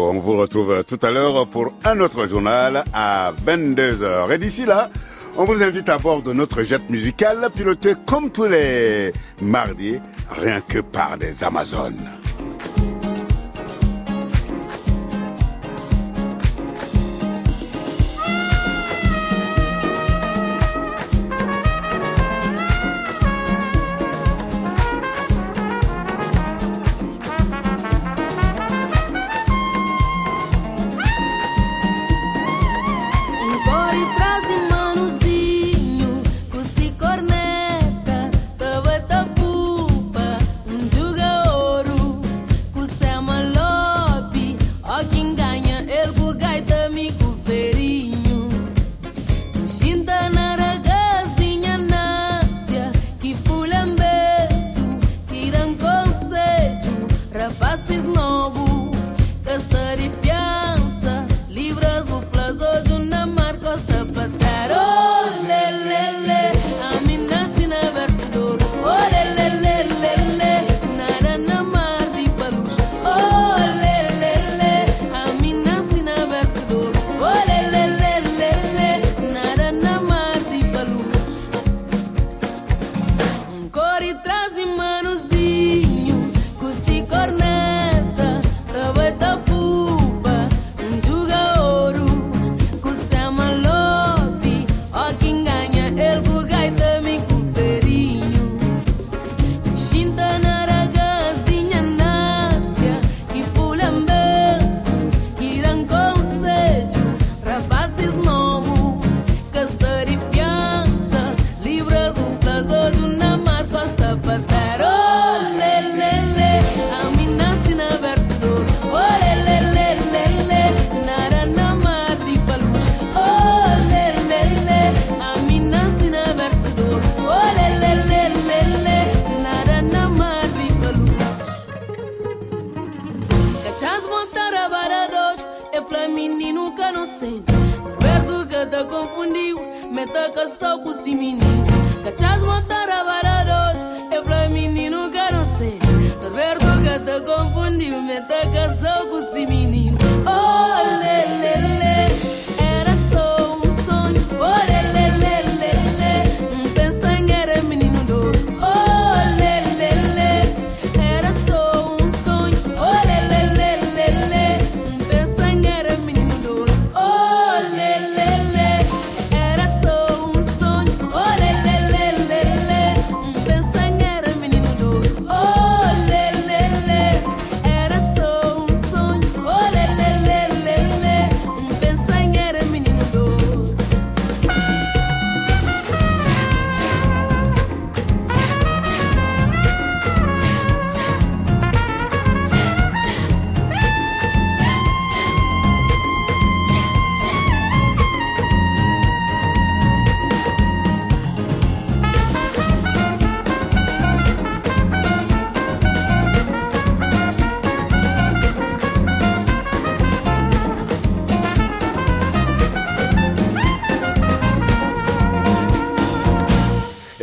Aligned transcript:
On 0.00 0.20
vous 0.20 0.36
retrouve 0.36 0.84
tout 0.84 1.00
à 1.02 1.10
l'heure 1.10 1.44
pour 1.48 1.72
un 1.84 1.98
autre 1.98 2.28
journal 2.28 2.84
à 2.92 3.32
22h. 3.44 4.32
Et 4.32 4.38
d'ici 4.38 4.64
là, 4.64 4.90
on 5.36 5.44
vous 5.44 5.60
invite 5.60 5.88
à 5.88 5.98
bord 5.98 6.22
de 6.22 6.32
notre 6.32 6.62
jet 6.62 6.88
musical 6.88 7.48
piloté 7.52 7.94
comme 8.06 8.30
tous 8.30 8.46
les 8.46 9.12
mardis, 9.42 9.98
rien 10.30 10.60
que 10.60 10.78
par 10.78 11.18
des 11.18 11.42
Amazones. 11.42 11.98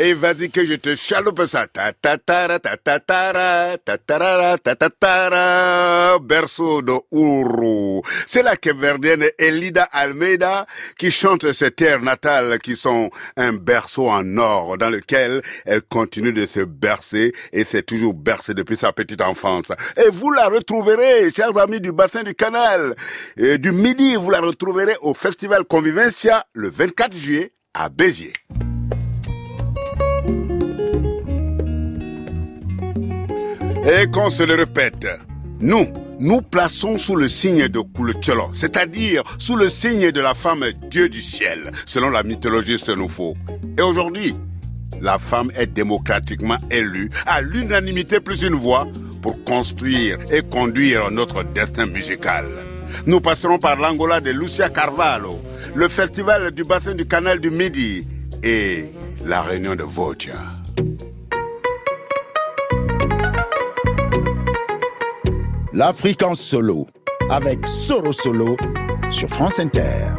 Et 0.06 0.14
vas-y 0.14 0.52
que 0.52 0.64
je 0.64 0.76
te 0.76 0.94
chaloupe 0.94 1.48
ça. 1.48 1.66
Ta 1.66 1.92
ta 1.92 2.20
ta 2.20 2.60
ta 2.60 2.78
ta 2.78 3.00
ta 3.00 3.00
ta 3.00 3.98
ta 3.98 4.58
ta 4.60 4.76
ta 4.76 4.90
ta 4.92 6.20
Berceau 6.20 6.84
de 6.84 6.94
Ouro. 7.10 8.04
C'est 8.28 8.44
la 8.44 8.56
Keverdienne 8.56 9.26
Elida 9.40 9.82
Almeida 9.92 10.68
qui 11.00 11.10
chante 11.10 11.52
ces 11.54 11.72
terres 11.72 12.04
natales 12.04 12.60
qui 12.60 12.76
sont 12.76 13.10
un 13.36 13.54
berceau 13.54 14.08
en 14.08 14.38
or 14.38 14.78
dans 14.78 14.92
lequel 14.92 15.42
elle 15.66 15.82
continue 15.82 16.34
de 16.34 16.46
se 16.46 16.60
bercer 16.60 17.34
et 17.52 17.66
s'est 17.66 17.82
toujours 17.82 18.14
bercée 18.14 18.54
depuis 18.54 18.78
sa 18.78 18.92
petite 18.92 19.22
enfance. 19.22 19.70
Et 19.98 20.10
vous 20.12 20.30
la 20.30 20.50
retrouverez, 20.50 21.32
chers 21.36 21.58
amis 21.58 21.82
du 21.82 21.92
bassin 21.92 22.22
du 22.22 22.36
canal, 22.36 22.96
du 23.38 23.72
midi, 23.72 24.18
vous 24.18 24.30
la 24.30 24.42
retrouverez 24.42 24.98
au 25.02 25.16
festival 25.16 25.64
Convivencia 25.64 26.46
le 26.54 26.70
24 26.70 27.18
juillet 27.18 27.54
à 27.74 27.90
Béziers. 27.90 28.34
Et 33.88 34.08
qu'on 34.08 34.32
se 34.32 34.42
le 34.42 34.56
répète, 34.56 35.08
nous, 35.60 35.86
nous 36.20 36.42
plaçons 36.42 36.98
sous 36.98 37.16
le 37.16 37.30
signe 37.30 37.68
de 37.68 37.80
Kulucholo, 37.82 38.50
c'est-à-dire 38.56 39.22
sous 39.38 39.56
le 39.56 39.70
signe 39.70 40.12
de 40.12 40.22
la 40.22 40.34
femme 40.34 40.66
Dieu 40.90 41.08
du 41.08 41.22
ciel, 41.22 41.72
selon 41.86 42.10
la 42.10 42.24
mythologie 42.24 42.80
Senufo. 42.80 43.36
Et 43.78 43.84
aujourd'hui, 43.84 44.36
la 45.02 45.20
femme 45.20 45.52
est 45.56 45.68
démocratiquement 45.68 46.58
élue 46.72 47.12
à 47.28 47.42
l'unanimité 47.42 48.20
plus 48.20 48.42
une 48.42 48.56
voix 48.56 48.88
pour 49.22 49.44
construire 49.44 50.18
et 50.32 50.42
conduire 50.42 51.12
notre 51.12 51.44
destin 51.44 51.86
musical. 51.86 52.46
Nous 53.06 53.20
passerons 53.20 53.60
par 53.60 53.76
l'Angola 53.76 54.20
de 54.20 54.32
Lucia 54.32 54.70
Carvalho, 54.70 55.40
le 55.76 55.88
festival 55.90 56.50
du 56.50 56.64
bassin 56.64 56.96
du 56.96 57.06
canal 57.06 57.40
du 57.40 57.52
Midi 57.52 58.08
et 58.42 58.86
la 59.24 59.44
réunion 59.44 59.76
de 59.76 59.84
Votia. 59.84 60.65
L'Afrique 65.76 66.24
en 66.24 66.36
solo, 66.36 66.88
avec 67.30 67.68
Soro 67.68 68.14
Solo 68.14 68.56
sur 69.12 69.28
France 69.28 69.60
Inter. 69.60 70.14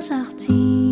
sortir. 0.00 0.85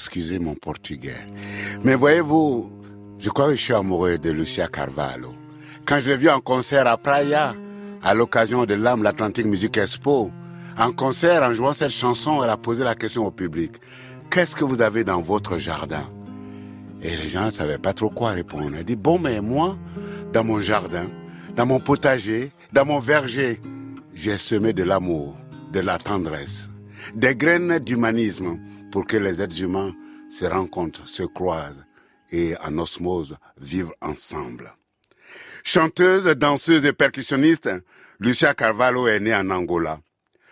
Excusez 0.00 0.38
mon 0.38 0.54
portugais. 0.54 1.26
Mais 1.84 1.94
voyez-vous, 1.94 2.72
je 3.18 3.28
crois 3.28 3.48
que 3.48 3.56
je 3.56 3.60
suis 3.60 3.74
amoureux 3.74 4.16
de 4.16 4.30
Lucia 4.30 4.66
Carvalho. 4.66 5.34
Quand 5.84 6.00
je 6.00 6.10
l'ai 6.10 6.16
vue 6.16 6.30
en 6.30 6.40
concert 6.40 6.86
à 6.86 6.96
Praia, 6.96 7.54
à 8.02 8.14
l'occasion 8.14 8.64
de 8.64 8.72
l'âme 8.72 9.02
l'Atlantique 9.02 9.44
Music 9.44 9.76
Expo, 9.76 10.30
en 10.78 10.92
concert, 10.92 11.42
en 11.42 11.52
jouant 11.52 11.74
cette 11.74 11.90
chanson, 11.90 12.42
elle 12.42 12.48
a 12.48 12.56
posé 12.56 12.82
la 12.82 12.94
question 12.94 13.26
au 13.26 13.30
public. 13.30 13.72
Qu'est-ce 14.30 14.56
que 14.56 14.64
vous 14.64 14.80
avez 14.80 15.04
dans 15.04 15.20
votre 15.20 15.58
jardin? 15.58 16.10
Et 17.02 17.14
les 17.16 17.28
gens 17.28 17.46
ne 17.46 17.50
savaient 17.50 17.76
pas 17.76 17.92
trop 17.92 18.08
quoi 18.08 18.30
répondre. 18.30 18.72
Elle 18.78 18.84
dit, 18.84 18.96
bon, 18.96 19.18
mais 19.18 19.42
moi, 19.42 19.76
dans 20.32 20.44
mon 20.44 20.62
jardin, 20.62 21.10
dans 21.56 21.66
mon 21.66 21.78
potager, 21.78 22.52
dans 22.72 22.86
mon 22.86 23.00
verger, 23.00 23.60
j'ai 24.14 24.38
semé 24.38 24.72
de 24.72 24.82
l'amour, 24.82 25.36
de 25.72 25.80
la 25.80 25.98
tendresse, 25.98 26.70
des 27.14 27.34
graines 27.34 27.78
d'humanisme 27.80 28.58
pour 28.90 29.06
que 29.06 29.16
les 29.16 29.40
êtres 29.40 29.60
humains 29.62 29.94
se 30.30 30.44
rencontrent, 30.44 31.06
se 31.08 31.22
croisent 31.22 31.84
et 32.32 32.54
en 32.62 32.78
osmose 32.78 33.36
vivent 33.60 33.94
ensemble. 34.00 34.72
Chanteuse, 35.64 36.24
danseuse 36.36 36.84
et 36.84 36.92
percussionniste, 36.92 37.70
Lucia 38.18 38.54
Carvalho 38.54 39.08
est 39.08 39.20
née 39.20 39.34
en 39.34 39.50
Angola. 39.50 40.00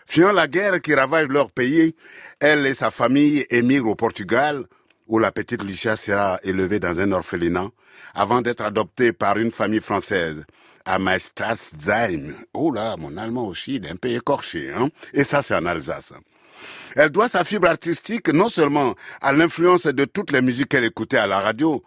Fuyant 0.07 0.33
la 0.33 0.49
guerre 0.49 0.81
qui 0.81 0.95
ravage 0.95 1.29
leur 1.29 1.51
pays, 1.51 1.95
elle 2.41 2.67
et 2.67 2.75
sa 2.75 2.91
famille 2.91 3.47
émigrent 3.51 3.91
au 3.91 3.95
Portugal, 3.95 4.65
où 5.07 5.19
la 5.19 5.33
petite 5.33 5.63
Lucia 5.63 5.97
sera 5.97 6.39
élevée 6.43 6.81
dans 6.81 6.99
un 6.99 7.13
orphelinat, 7.13 7.71
avant 8.15 8.43
d'être 8.43 8.65
adoptée 8.65 9.13
par 9.13 9.37
une 9.39 9.51
famille 9.51 9.81
française, 9.81 10.45
à 10.85 10.99
Maestrasheim. 10.99 12.33
Oh 12.55 12.73
là, 12.73 12.97
mon 12.97 13.17
allemand 13.17 13.47
aussi, 13.49 13.77
il 13.77 13.87
est 13.87 13.91
un 13.91 13.97
peu 13.97 14.09
écorché, 14.09 14.73
hein. 14.73 14.89
Et 15.13 15.25
ça, 15.25 15.43
c'est 15.43 15.55
en 15.55 15.67
Alsace. 15.67 16.15
Elle 16.99 17.11
doit 17.11 17.29
sa 17.29 17.45
fibre 17.45 17.69
artistique 17.69 18.29
non 18.31 18.49
seulement 18.49 18.97
à 19.21 19.33
l'influence 19.33 19.87
de 19.87 20.05
toutes 20.05 20.33
les 20.33 20.43
musiques 20.43 20.71
qu'elle 20.71 20.83
écoutait 20.85 21.19
à 21.19 21.29
la 21.29 21.39
radio, 21.39 21.85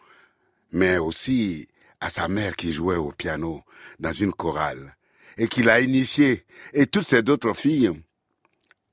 mais 0.72 1.00
aussi 1.00 1.68
à 2.00 2.10
sa 2.10 2.30
mère 2.30 2.56
qui 2.56 2.72
jouait 2.72 2.96
au 2.96 3.12
piano 3.12 3.62
dans 4.00 4.13
une 4.13 4.31
chorale 4.31 4.96
et 5.38 5.50
qui 5.50 5.63
l'a 5.63 5.81
initiée 5.81 6.46
et 6.74 6.88
toutes 6.88 7.10
ses 7.10 7.30
autres 7.30 7.53
filles 7.53 7.91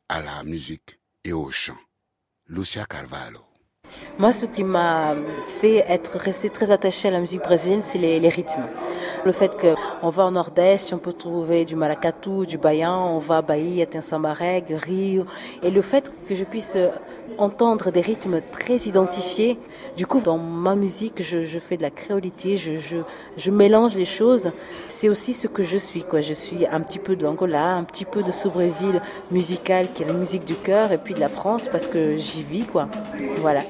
à 0.08 0.20
la 0.20 0.42
musique 0.42 0.98
et 1.22 1.32
au 1.32 1.52
chant. 1.52 1.78
Lucia 2.48 2.84
Carvalho. 2.84 3.48
Moi, 4.18 4.32
ce 4.32 4.46
qui 4.46 4.64
m'a 4.64 5.14
fait 5.60 5.84
être 5.88 6.18
resté 6.18 6.50
très 6.50 6.70
attaché 6.72 7.08
à 7.08 7.10
la 7.12 7.20
musique 7.20 7.42
brésilienne, 7.42 7.82
c'est 7.82 7.98
les, 7.98 8.28
rythmes. 8.28 8.66
Le 9.28 9.34
fait 9.34 9.54
qu'on 9.60 10.08
va 10.08 10.24
au 10.24 10.30
nord-est, 10.30 10.90
on 10.94 10.96
peut 10.96 11.12
trouver 11.12 11.66
du 11.66 11.76
maracatu, 11.76 12.46
du 12.46 12.56
baião, 12.56 13.16
on 13.16 13.18
va 13.18 13.36
à 13.36 13.42
Bahia, 13.42 13.84
Sambareg, 14.00 14.64
Rio. 14.70 15.26
Et 15.62 15.70
le 15.70 15.82
fait 15.82 16.10
que 16.26 16.34
je 16.34 16.44
puisse 16.44 16.78
entendre 17.36 17.90
des 17.90 18.00
rythmes 18.00 18.40
très 18.50 18.76
identifiés, 18.76 19.58
du 19.98 20.06
coup, 20.06 20.20
dans 20.20 20.38
ma 20.38 20.74
musique, 20.74 21.22
je, 21.22 21.58
fais 21.58 21.76
de 21.76 21.82
la 21.82 21.90
créolité, 21.90 22.56
je, 22.56 22.76
je, 23.36 23.50
mélange 23.50 23.96
les 23.96 24.06
choses. 24.06 24.50
C'est 24.88 25.10
aussi 25.10 25.34
ce 25.34 25.46
que 25.46 25.62
je 25.62 25.76
suis, 25.76 26.04
quoi. 26.04 26.22
Je 26.22 26.32
suis 26.32 26.66
un 26.66 26.80
petit 26.80 26.98
peu 26.98 27.14
de 27.14 27.24
l'Angola, 27.24 27.74
un 27.74 27.84
petit 27.84 28.06
peu 28.06 28.22
de 28.22 28.32
ce 28.32 28.48
Brésil 28.48 29.02
musical 29.30 29.92
qui 29.92 30.04
est 30.04 30.06
la 30.06 30.14
musique 30.14 30.46
du 30.46 30.54
cœur, 30.54 30.90
et 30.90 30.96
puis 30.96 31.12
de 31.12 31.20
la 31.20 31.28
France 31.28 31.68
parce 31.70 31.86
que 31.86 32.16
j'y 32.16 32.42
vis, 32.42 32.64
quoi. 32.64 32.88
Voilà. 33.42 33.60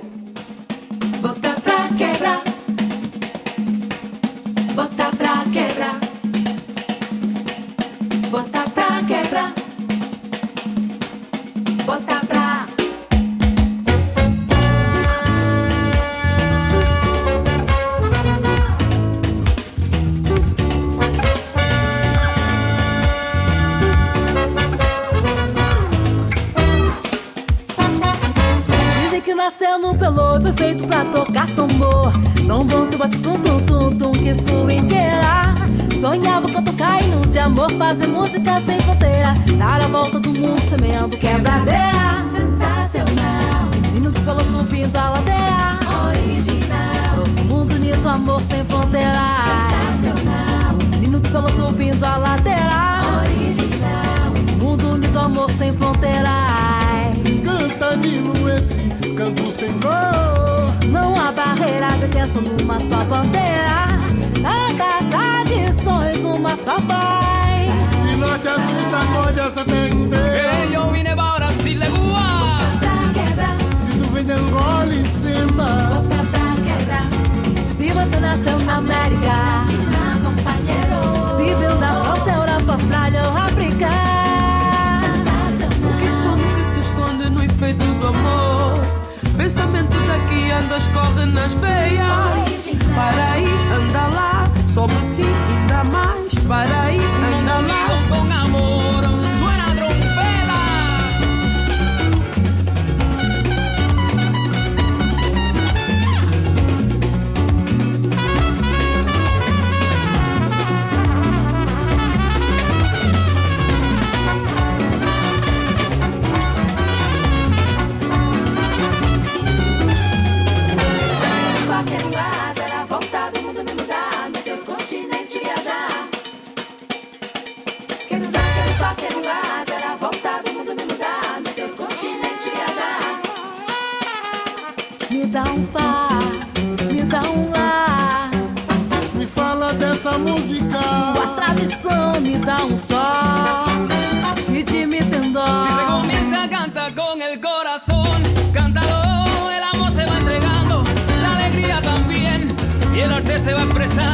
Pensamento 89.49 89.97
daqui 90.07 90.50
anda, 90.50 90.76
escorre 90.76 91.25
nas 91.25 91.55
veias. 91.55 92.69
Para 92.95 93.33
aí, 93.33 93.47
anda 93.73 94.07
lá, 94.09 94.50
sobe 94.67 95.02
sim, 95.02 95.25
ainda 95.25 95.85
mais. 95.85 96.35
Para 96.47 96.83
aí, 96.83 97.00
anda 97.00 97.55
lá. 97.61 97.88
Com 98.11 98.31
amor, 98.31 99.05
suena 99.38 99.55
a 99.55 99.58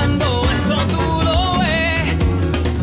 cantando, 0.04 0.42
eso 0.52 0.76
lo 1.24 1.58
ves. 1.60 2.14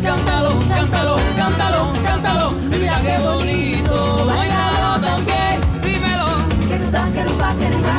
Cántalo, 0.02 0.50
cántalo, 0.68 1.16
cántalo, 1.36 1.92
cántalo, 2.02 2.52
mira 2.70 3.00
qué 3.02 3.18
bonito, 3.18 4.26
bailalo 4.26 5.00
también, 5.00 5.60
dímelo. 5.82 6.26
Que 6.68 6.78
no 6.78 6.90
da, 6.90 7.04
que 7.12 7.24
no 7.24 7.38
va, 7.38 7.54
que 7.54 7.68
no 7.70 7.82
va. 7.82 7.92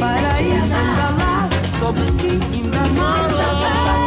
Para 0.00 0.40
ir 0.42 0.54
a 0.54 1.48
sobre 1.78 2.08
sí, 2.08 2.40
indagar. 2.52 4.05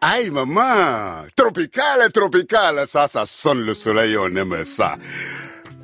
Aïe, 0.00 0.30
maman 0.30 1.26
Tropical, 1.34 2.10
tropical 2.12 2.86
Ça, 2.86 3.08
ça 3.08 3.26
sonne 3.26 3.64
le 3.66 3.74
soleil, 3.74 4.16
on 4.16 4.34
aime 4.36 4.64
ça. 4.64 4.96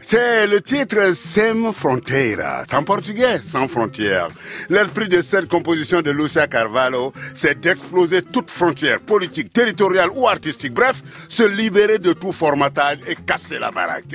C'est 0.07 0.47
le 0.47 0.61
titre 0.61 1.15
Sem 1.15 1.73
Fronteira, 1.73 2.65
en 2.73 2.85
portugais, 2.85 3.39
sans 3.39 3.67
frontières. 3.67 4.29
L'esprit 4.69 5.09
de 5.09 5.23
cette 5.23 5.49
composition 5.49 6.03
de 6.03 6.11
Lucia 6.11 6.47
Carvalho, 6.47 7.13
c'est 7.35 7.59
d'exploser 7.59 8.21
toute 8.21 8.51
frontière 8.51 9.01
politique, 9.01 9.53
territoriale 9.53 10.11
ou 10.15 10.29
artistique. 10.29 10.75
Bref, 10.75 11.03
se 11.29 11.43
libérer 11.43 11.99
de 11.99 12.13
tout 12.13 12.33
formatage 12.33 12.99
et 13.09 13.15
casser 13.15 13.59
la 13.59 13.71
baraque. 13.71 14.15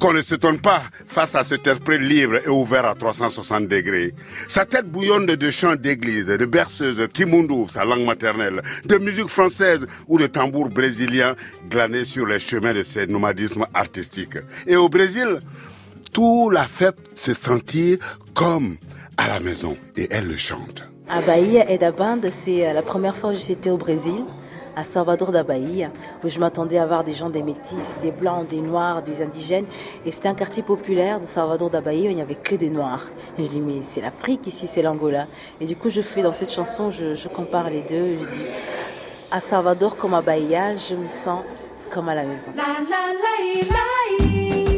Qu'on 0.00 0.14
ne 0.14 0.22
s'étonne 0.22 0.60
pas 0.60 0.82
face 1.06 1.34
à 1.34 1.44
cet 1.44 1.66
esprit 1.66 1.98
libre 1.98 2.38
et 2.44 2.48
ouvert 2.48 2.86
à 2.86 2.94
360 2.94 3.68
degrés. 3.68 4.14
Sa 4.48 4.64
tête 4.64 4.86
bouillonne 4.86 5.26
de 5.26 5.50
chants 5.50 5.76
d'église, 5.76 6.26
de 6.26 6.46
berceuses, 6.46 7.06
kimundu, 7.12 7.68
sa 7.72 7.84
langue 7.84 8.06
maternelle, 8.06 8.62
de 8.86 8.96
musique 8.96 9.28
française 9.28 9.86
ou 10.08 10.18
de 10.18 10.26
tambours 10.26 10.70
brésiliens 10.70 11.36
glanés 11.68 12.06
sur 12.06 12.26
les 12.26 12.40
chemins 12.40 12.72
de 12.72 12.82
ce 12.82 13.06
nomadisme 13.06 13.66
artistique. 13.74 14.38
Et 14.66 14.76
au 14.76 14.88
tout 16.12 16.50
la 16.50 16.64
fait 16.64 16.94
se 17.14 17.34
sentir 17.34 17.98
comme 18.34 18.76
à 19.16 19.28
la 19.28 19.40
maison 19.40 19.76
et 19.96 20.08
elle 20.10 20.28
le 20.28 20.36
chante. 20.36 20.84
À 21.08 21.20
Bahia 21.20 21.70
et 21.70 21.78
Banda, 21.92 22.30
c'est 22.30 22.66
euh, 22.66 22.72
la 22.72 22.82
première 22.82 23.16
fois 23.16 23.32
que 23.32 23.38
j'étais 23.38 23.70
au 23.70 23.76
Brésil, 23.76 24.24
à 24.76 24.84
Salvador 24.84 25.32
da 25.32 25.42
Bahia, 25.42 25.90
où 26.24 26.28
je 26.28 26.38
m'attendais 26.38 26.78
à 26.78 26.86
voir 26.86 27.04
des 27.04 27.12
gens, 27.12 27.28
des 27.28 27.42
métis, 27.42 27.96
des 28.00 28.10
blancs, 28.10 28.48
des 28.48 28.60
noirs, 28.60 29.02
des 29.02 29.20
indigènes. 29.22 29.66
Et 30.06 30.10
c'était 30.10 30.28
un 30.28 30.34
quartier 30.34 30.62
populaire 30.62 31.20
de 31.20 31.26
Salvador 31.26 31.68
da 31.68 31.80
Bahia 31.80 32.08
où 32.08 32.10
il 32.10 32.16
n'y 32.16 32.22
avait 32.22 32.34
que 32.34 32.54
des 32.54 32.70
noirs. 32.70 33.04
Et 33.38 33.44
je 33.44 33.50
dis, 33.50 33.60
mais 33.60 33.82
c'est 33.82 34.00
l'Afrique 34.00 34.46
ici, 34.46 34.66
c'est 34.66 34.82
l'Angola. 34.82 35.26
Et 35.60 35.66
du 35.66 35.76
coup, 35.76 35.90
je 35.90 36.00
fais 36.00 36.22
dans 36.22 36.32
cette 36.32 36.52
chanson, 36.52 36.90
je, 36.90 37.14
je 37.14 37.28
compare 37.28 37.68
les 37.68 37.82
deux. 37.82 38.16
Je 38.18 38.24
dis, 38.24 38.46
à 39.30 39.40
Salvador 39.40 39.96
comme 39.96 40.14
à 40.14 40.22
Bahia, 40.22 40.76
je 40.76 40.94
me 40.94 41.08
sens 41.08 41.42
comme 41.90 42.08
à 42.08 42.14
la 42.14 42.24
maison. 42.24 42.52
La 42.56 42.62
la 42.62 42.72
la 42.78 43.68
la 43.68 44.66
La 44.66 44.71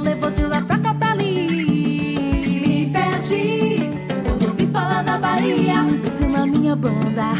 levou 0.00 0.30
de 0.30 0.42
lá 0.44 0.62
pra 0.62 1.10
ali. 1.10 2.18
Me 2.66 2.90
perdi 2.92 3.90
quando 4.24 4.48
ouvi 4.48 4.66
falar 4.66 5.02
da 5.02 5.18
Bahia. 5.18 5.82
Desci 6.02 6.26
na 6.26 6.46
minha 6.46 6.76
banda, 6.76 7.32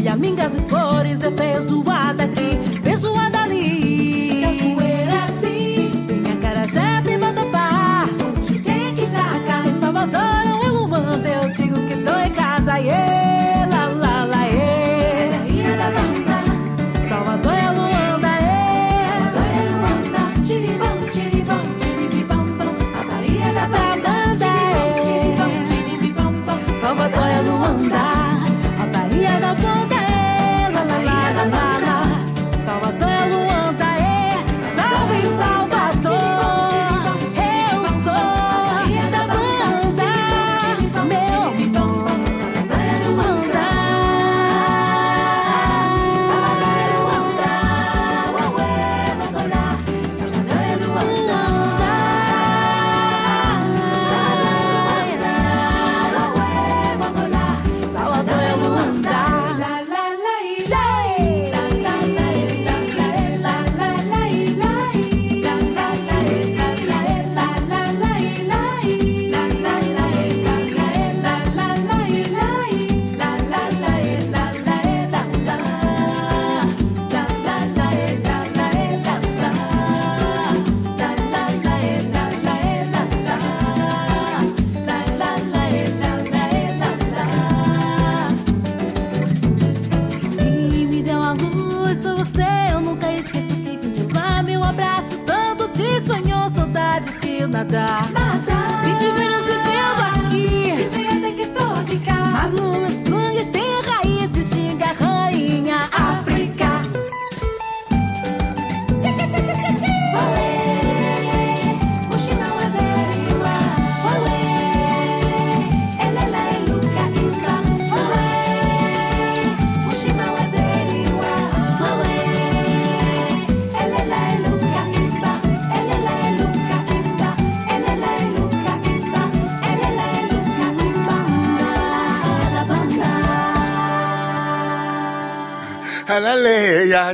Maravilha, 0.00 0.16
mingas 0.16 0.56
e 0.56 0.60
flores 0.62 1.20
É 1.20 1.30
feijoada 1.30 2.24
aqui, 2.24 2.80
feijoada 2.82 3.49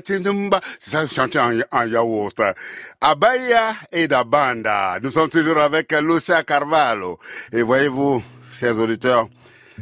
C'est 0.04 0.90
ça, 0.90 1.06
chanté 1.06 1.38
en, 1.38 1.52
en 1.70 1.84
yaourt. 1.84 2.40
Abaya 3.00 3.74
et 3.92 4.08
Dabanda. 4.08 4.98
Nous 5.02 5.10
sommes 5.10 5.28
toujours 5.28 5.58
avec 5.58 5.92
Lucia 5.92 6.42
Carvalho. 6.42 7.18
Et 7.52 7.62
voyez-vous, 7.62 8.22
chers 8.50 8.78
auditeurs, 8.78 9.28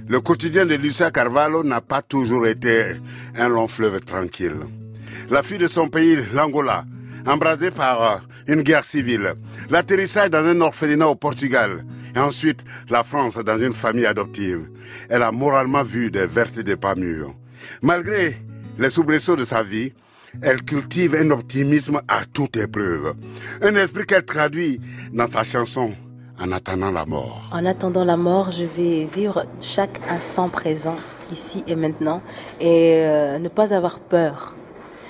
le 0.08 0.20
quotidien 0.20 0.66
de 0.66 0.74
Lucia 0.74 1.10
Carvalho 1.10 1.62
n'a 1.62 1.80
pas 1.80 2.02
toujours 2.02 2.46
été 2.46 2.84
un 3.36 3.48
long 3.48 3.68
fleuve 3.68 4.00
tranquille. 4.00 4.60
La 5.30 5.42
fille 5.42 5.58
de 5.58 5.68
son 5.68 5.88
pays, 5.88 6.18
l'Angola, 6.32 6.84
embrasée 7.26 7.70
par 7.70 8.02
euh, 8.02 8.16
une 8.46 8.62
guerre 8.62 8.84
civile, 8.84 9.34
l'atterrissage 9.70 10.30
dans 10.30 10.44
un 10.44 10.60
orphelinat 10.60 11.08
au 11.08 11.14
Portugal, 11.14 11.84
et 12.14 12.18
ensuite 12.18 12.64
la 12.90 13.02
France 13.04 13.36
dans 13.36 13.58
une 13.58 13.72
famille 13.72 14.06
adoptive. 14.06 14.68
Elle 15.08 15.22
a 15.22 15.32
moralement 15.32 15.82
vu 15.82 16.10
des 16.10 16.26
vertes 16.26 16.58
et 16.58 16.62
des 16.62 16.76
pas 16.76 16.94
mûres. 16.94 17.34
Malgré 17.80 18.36
les 18.78 18.90
soubresauts 18.90 19.36
de 19.36 19.44
sa 19.44 19.62
vie, 19.62 19.92
elle 20.42 20.62
cultive 20.62 21.14
un 21.14 21.30
optimisme 21.30 22.00
à 22.08 22.24
toute 22.32 22.56
épreuve. 22.56 23.14
Un 23.62 23.74
esprit 23.76 24.06
qu'elle 24.06 24.24
traduit 24.24 24.80
dans 25.12 25.26
sa 25.26 25.44
chanson 25.44 25.92
En 26.40 26.50
attendant 26.52 26.90
la 26.90 27.06
mort. 27.06 27.48
En 27.52 27.64
attendant 27.64 28.04
la 28.04 28.16
mort, 28.16 28.50
je 28.50 28.64
vais 28.64 29.04
vivre 29.04 29.46
chaque 29.60 30.00
instant 30.08 30.48
présent, 30.48 30.96
ici 31.32 31.64
et 31.66 31.76
maintenant, 31.76 32.20
et 32.60 33.04
euh, 33.04 33.38
ne 33.38 33.48
pas 33.48 33.72
avoir 33.72 34.00
peur. 34.00 34.54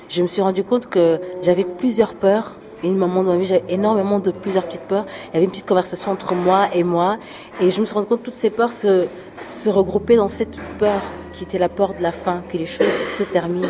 Je 0.09 0.23
me 0.23 0.27
suis 0.27 0.43
rendu 0.43 0.63
compte 0.65 0.87
que 0.87 1.21
j'avais 1.43 1.65
plusieurs 1.65 2.15
peurs. 2.15 2.57
Et 2.83 2.89
un 2.89 2.93
moment 2.93 3.23
de 3.23 3.29
ma 3.29 3.37
vie, 3.39 3.47
j'avais 3.47 3.65
énormément 3.71 4.19
de 4.19 4.31
plusieurs 4.31 4.67
petites 4.67 4.83
peurs. 4.83 5.07
Il 5.31 5.35
y 5.35 5.37
avait 5.39 5.45
une 5.45 5.51
petite 5.51 5.67
conversation 5.67 6.13
entre 6.13 6.35
moi 6.35 6.69
et 6.75 6.85
moi. 6.85 7.19
Et 7.61 7.71
je 7.71 7.81
me 7.81 7.87
suis 7.87 7.95
rendu 7.95 8.07
compte 8.07 8.21
que 8.21 8.27
toutes 8.27 8.35
ces 8.35 8.51
peurs 8.51 8.75
se, 8.75 9.07
se 9.47 9.71
regroupaient 9.71 10.17
dans 10.17 10.29
cette 10.29 10.59
peur 10.79 11.01
qui 11.33 11.45
était 11.45 11.59
la 11.59 11.71
peur 11.71 11.95
de 11.95 12.03
la 12.03 12.13
fin, 12.13 12.43
que 12.53 12.59
les 12.59 12.67
choses 12.67 12.93
se 13.19 13.25
terminent. 13.25 13.67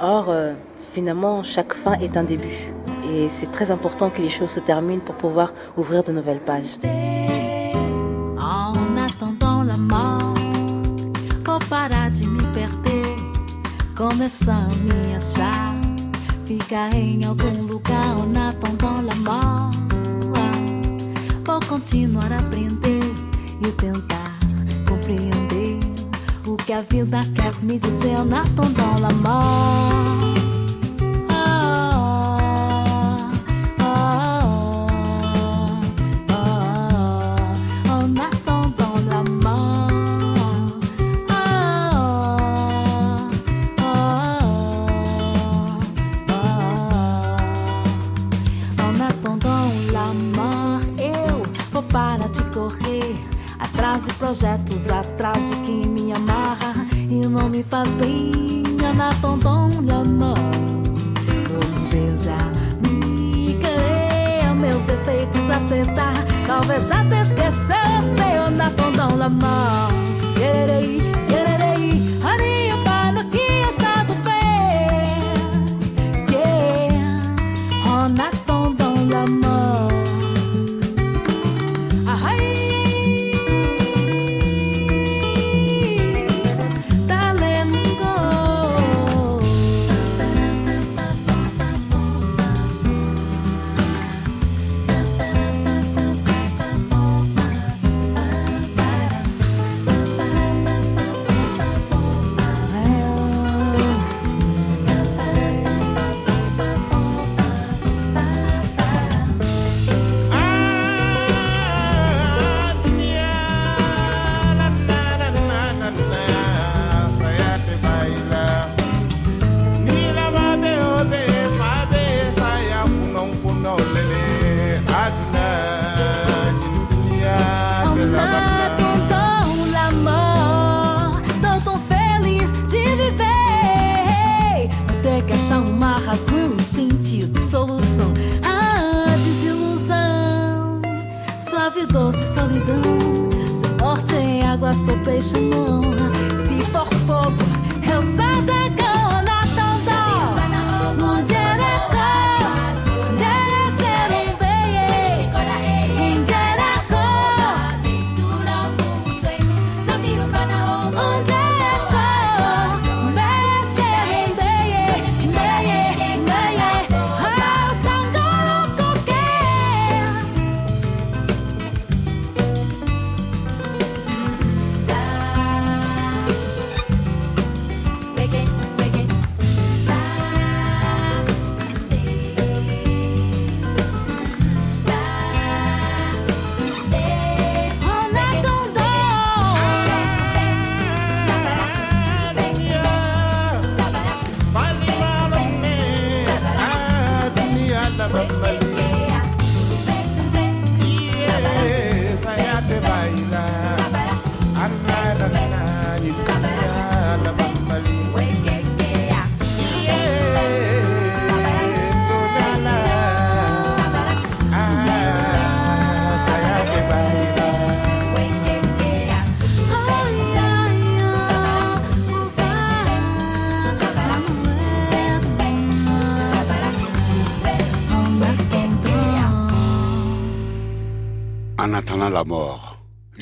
Or, 0.00 0.26
euh, 0.28 0.54
finalement, 0.90 1.42
chaque 1.42 1.72
fin 1.72 1.92
est 1.94 2.16
un 2.16 2.24
début. 2.24 2.72
Et 3.12 3.28
c'est 3.30 3.50
très 3.50 3.70
important 3.70 4.10
que 4.10 4.20
les 4.20 4.28
choses 4.28 4.50
se 4.50 4.60
terminent 4.60 5.00
pour 5.00 5.14
pouvoir 5.14 5.52
ouvrir 5.76 6.02
de 6.02 6.12
nouvelles 6.12 6.40
pages. 6.40 6.76
En 8.38 8.74
attendant 8.96 9.62
la 9.62 9.76
mort, 9.76 10.34
vou 11.44 11.58
parar 11.68 12.10
de 12.10 12.26
me 12.26 12.42
perder. 12.52 13.02
Começar 13.94 14.52
a 14.52 14.68
me 14.84 15.14
achar, 15.14 15.74
ficar 16.46 16.94
em 16.94 17.24
algum 17.24 17.66
lugar. 17.66 18.16
En 18.18 18.34
attendant 18.34 19.02
la 19.02 19.14
mort, 19.16 19.72
vou 21.44 21.60
continuar 21.68 22.32
a 22.32 22.38
aprender 22.38 23.02
e 23.62 23.72
tentar 23.72 24.30
compreender 24.88 25.80
o 26.46 26.56
que 26.56 26.72
a 26.72 26.80
vida 26.82 27.20
quer 27.34 27.54
me 27.62 27.78
dizer. 27.78 28.18
En 28.18 28.32
attendant 28.32 28.98
la 29.00 29.12
mort. 29.14 30.39
Atrás 53.90 54.04
de 54.04 54.14
projetos, 54.14 54.88
atrás 54.88 55.50
de 55.50 55.56
quem 55.66 55.86
me 55.86 56.12
amarra 56.12 56.72
e 56.92 57.26
não 57.26 57.48
me 57.48 57.62
faz 57.64 57.92
bem. 57.94 58.62
En 58.82 59.00
attendant 59.00 59.84
la 59.84 60.04
mort, 60.04 60.38
talvez 61.48 62.24
já 62.24 62.38
me 62.82 63.54
querer 63.54 64.54
meus 64.54 64.84
defeitos 64.84 65.50
acertar, 65.50 66.14
talvez 66.46 66.90
até 66.90 67.20
esquecer 67.20 67.82
o 67.98 68.02
seu 68.14 68.48
en 68.48 68.60
attendant 68.60 69.16
la 69.16 69.28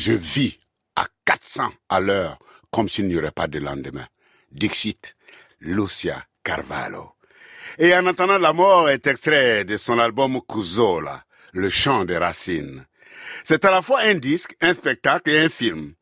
je 0.09 0.14
vis 0.14 0.59
à 0.97 1.07
400 1.27 1.71
à 1.90 2.01
l'heure 2.01 2.38
comme 2.71 2.88
s'il 2.88 3.09
n'y 3.09 3.18
aurait 3.18 3.31
pas 3.31 3.47
de 3.47 3.59
lendemain. 3.59 4.07
Dixit, 4.51 5.14
Lucia 5.61 6.25
Carvalho. 6.42 7.12
Et 7.79 7.94
en 7.94 8.07
attendant 8.07 8.38
la 8.38 8.55
mort 8.55 8.88
est 8.88 9.07
extrait 9.07 9.66
de 9.66 9.77
son 9.77 9.99
album 9.99 10.40
Kuzola, 10.49 11.25
Le 11.53 11.68
chant 11.68 12.07
des 12.07 12.16
racines. 12.16 12.87
C'est 13.44 13.66
à 13.66 13.71
la 13.71 13.83
fois 13.83 14.01
un 14.01 14.14
disque, 14.14 14.57
un 14.62 14.73
spectacle 14.73 15.29
et 15.29 15.40
un 15.40 15.51
film. 15.51 15.92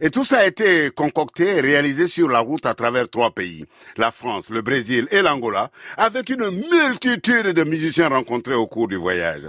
Et 0.00 0.10
tout 0.10 0.22
ça 0.22 0.38
a 0.38 0.46
été 0.46 0.90
concocté 0.90 1.56
et 1.56 1.60
réalisé 1.60 2.06
sur 2.06 2.28
la 2.28 2.38
route 2.38 2.64
à 2.64 2.74
travers 2.74 3.10
trois 3.10 3.32
pays, 3.32 3.64
la 3.96 4.12
France, 4.12 4.50
le 4.50 4.62
Brésil 4.62 5.08
et 5.10 5.20
l'Angola, 5.20 5.72
avec 5.96 6.28
une 6.30 6.48
multitude 6.48 7.48
de 7.48 7.64
musiciens 7.64 8.08
rencontrés 8.08 8.54
au 8.54 8.68
cours 8.68 8.86
du 8.86 8.94
voyage. 8.94 9.48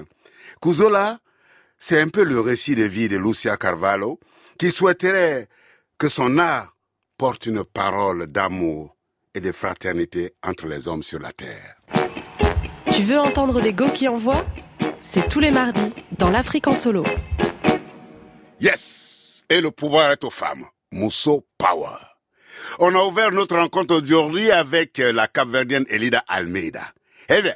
Kuzola, 0.64 1.20
c'est 1.80 2.02
un 2.02 2.10
peu 2.10 2.24
le 2.24 2.40
récit 2.40 2.76
de 2.76 2.84
vie 2.84 3.08
de 3.08 3.18
Lucia 3.18 3.58
Carvalho, 3.58 4.20
qui 4.58 4.70
souhaiterait 4.70 5.48
que 5.98 6.10
son 6.10 6.38
art 6.38 6.76
porte 7.18 7.46
une 7.46 7.64
parole 7.64 8.28
d'amour 8.28 8.96
et 9.34 9.40
de 9.40 9.52
fraternité 9.52 10.34
entre 10.44 10.68
les 10.68 10.88
hommes 10.88 11.04
sur 11.04 11.20
la 11.20 11.32
terre. 11.32 11.76
Tu 12.92 13.02
veux 13.04 13.20
entendre 13.20 13.62
des 13.62 13.74
go 13.74 13.86
qui 13.94 14.08
envoient? 14.08 14.46
C'est 15.02 15.28
tous 15.30 15.40
les 15.40 15.52
mardis 15.52 15.94
dans 16.18 16.30
l'Afrique 16.30 16.68
en 16.68 16.74
solo. 16.74 17.04
Yes 18.60 19.44
Et 19.50 19.62
le 19.62 19.72
pouvoir 19.72 20.12
est 20.12 20.24
aux 20.24 20.30
femmes. 20.30 20.66
Mousso 20.92 21.46
Power. 21.58 21.98
On 22.80 22.94
a 22.94 23.04
ouvert 23.04 23.32
notre 23.32 23.56
rencontre 23.58 23.96
aujourd'hui 24.02 24.52
avec 24.52 24.98
la 24.98 25.28
capverdienne 25.28 25.86
Elida 25.90 26.24
Almeida. 26.28 26.94
Eh 27.30 27.42
bien, 27.42 27.56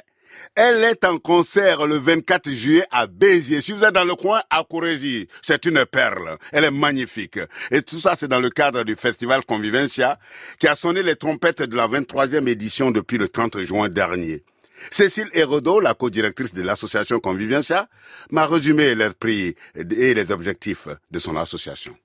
elle 0.56 0.84
est 0.84 1.04
en 1.04 1.18
concert 1.18 1.86
le 1.86 1.96
24 1.96 2.50
juillet 2.50 2.86
à 2.90 3.06
Béziers. 3.06 3.60
Si 3.60 3.72
vous 3.72 3.84
êtes 3.84 3.94
dans 3.94 4.04
le 4.04 4.14
coin, 4.14 4.42
à 4.50 4.62
Corésie, 4.68 5.26
c'est 5.42 5.64
une 5.64 5.84
perle. 5.84 6.38
Elle 6.52 6.64
est 6.64 6.70
magnifique. 6.70 7.40
Et 7.70 7.82
tout 7.82 7.98
ça, 7.98 8.14
c'est 8.16 8.28
dans 8.28 8.38
le 8.38 8.50
cadre 8.50 8.84
du 8.84 8.94
festival 8.94 9.44
Convivencia, 9.44 10.18
qui 10.58 10.68
a 10.68 10.74
sonné 10.74 11.02
les 11.02 11.16
trompettes 11.16 11.62
de 11.62 11.76
la 11.76 11.88
23e 11.88 12.46
édition 12.48 12.92
depuis 12.92 13.18
le 13.18 13.28
30 13.28 13.60
juin 13.60 13.88
dernier. 13.88 14.44
Cécile 14.90 15.30
Hérodo, 15.32 15.80
la 15.80 15.94
co-directrice 15.94 16.54
de 16.54 16.62
l'association 16.62 17.18
Convivencia, 17.18 17.88
m'a 18.30 18.46
résumé 18.46 18.94
les 18.94 19.10
prix 19.10 19.56
et 19.74 20.14
les 20.14 20.30
objectifs 20.30 20.88
de 21.10 21.18
son 21.18 21.36
association. 21.36 21.96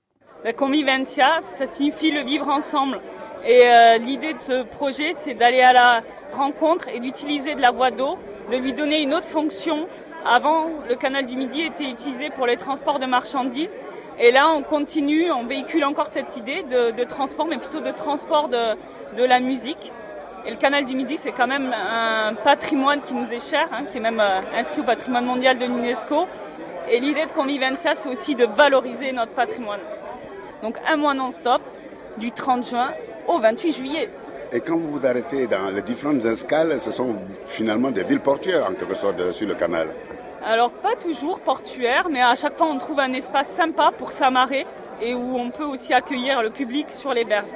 La 0.44 0.54
Convivencia, 0.54 1.40
ça 1.40 1.66
signifie 1.66 2.10
le 2.10 2.24
vivre 2.24 2.48
ensemble. 2.48 3.00
Et 3.44 3.62
euh, 3.64 3.98
l'idée 3.98 4.34
de 4.34 4.40
ce 4.40 4.62
projet, 4.64 5.12
c'est 5.18 5.34
d'aller 5.34 5.62
à 5.62 5.72
la 5.72 6.02
rencontre 6.32 6.88
et 6.88 7.00
d'utiliser 7.00 7.54
de 7.54 7.62
la 7.62 7.70
voie 7.70 7.90
d'eau, 7.90 8.18
de 8.50 8.56
lui 8.56 8.72
donner 8.72 9.02
une 9.02 9.14
autre 9.14 9.26
fonction. 9.26 9.88
Avant, 10.26 10.66
le 10.88 10.94
canal 10.94 11.24
du 11.24 11.36
Midi 11.36 11.62
était 11.62 11.88
utilisé 11.88 12.28
pour 12.30 12.46
les 12.46 12.56
transports 12.56 12.98
de 12.98 13.06
marchandises. 13.06 13.74
Et 14.18 14.30
là, 14.30 14.50
on 14.54 14.62
continue, 14.62 15.32
on 15.32 15.44
véhicule 15.44 15.84
encore 15.84 16.08
cette 16.08 16.36
idée 16.36 16.62
de, 16.62 17.04
transport, 17.04 17.46
mais 17.46 17.56
plutôt 17.56 17.80
de 17.80 17.90
transport 17.90 18.48
de, 18.48 18.76
de, 19.16 19.24
la 19.24 19.40
musique. 19.40 19.90
Et 20.44 20.50
le 20.50 20.56
canal 20.56 20.84
du 20.84 20.94
Midi, 20.94 21.16
c'est 21.16 21.32
quand 21.32 21.46
même 21.46 21.72
un 21.72 22.34
patrimoine 22.34 23.00
qui 23.00 23.14
nous 23.14 23.32
est 23.32 23.50
cher, 23.50 23.66
hein, 23.72 23.84
qui 23.90 23.96
est 23.96 24.00
même 24.00 24.20
euh, 24.20 24.40
inscrit 24.54 24.82
au 24.82 24.84
patrimoine 24.84 25.24
mondial 25.24 25.56
de 25.56 25.64
l'UNESCO. 25.64 26.26
Et 26.90 27.00
l'idée 27.00 27.24
de 27.24 27.32
Convivencia, 27.32 27.94
c'est 27.94 28.10
aussi 28.10 28.34
de 28.34 28.44
valoriser 28.44 29.12
notre 29.12 29.32
patrimoine. 29.32 29.80
Donc 30.62 30.76
un 30.86 30.96
mois 30.98 31.14
non-stop, 31.14 31.62
du 32.18 32.32
30 32.32 32.68
juin 32.68 32.92
au 33.30 33.38
28 33.38 33.72
juillet. 33.72 34.10
Et 34.52 34.60
quand 34.60 34.76
vous 34.76 34.98
vous 34.98 35.06
arrêtez 35.06 35.46
dans 35.46 35.70
les 35.70 35.82
différentes 35.82 36.24
escales, 36.24 36.80
ce 36.80 36.90
sont 36.90 37.14
finalement 37.44 37.90
des 37.90 38.02
villes 38.02 38.20
portuaires 38.20 38.66
en 38.68 38.74
quelque 38.74 38.96
sorte 38.96 39.30
sur 39.30 39.46
le 39.46 39.54
canal 39.54 39.88
Alors 40.44 40.72
pas 40.72 40.96
toujours 40.96 41.38
portuaires, 41.38 42.08
mais 42.10 42.20
à 42.20 42.34
chaque 42.34 42.56
fois 42.56 42.66
on 42.66 42.78
trouve 42.78 42.98
un 42.98 43.12
espace 43.12 43.48
sympa 43.48 43.90
pour 43.96 44.10
s'amarrer 44.10 44.66
et 45.00 45.14
où 45.14 45.36
on 45.36 45.50
peut 45.50 45.64
aussi 45.64 45.94
accueillir 45.94 46.42
le 46.42 46.50
public 46.50 46.90
sur 46.90 47.14
les 47.14 47.24
berges. 47.24 47.48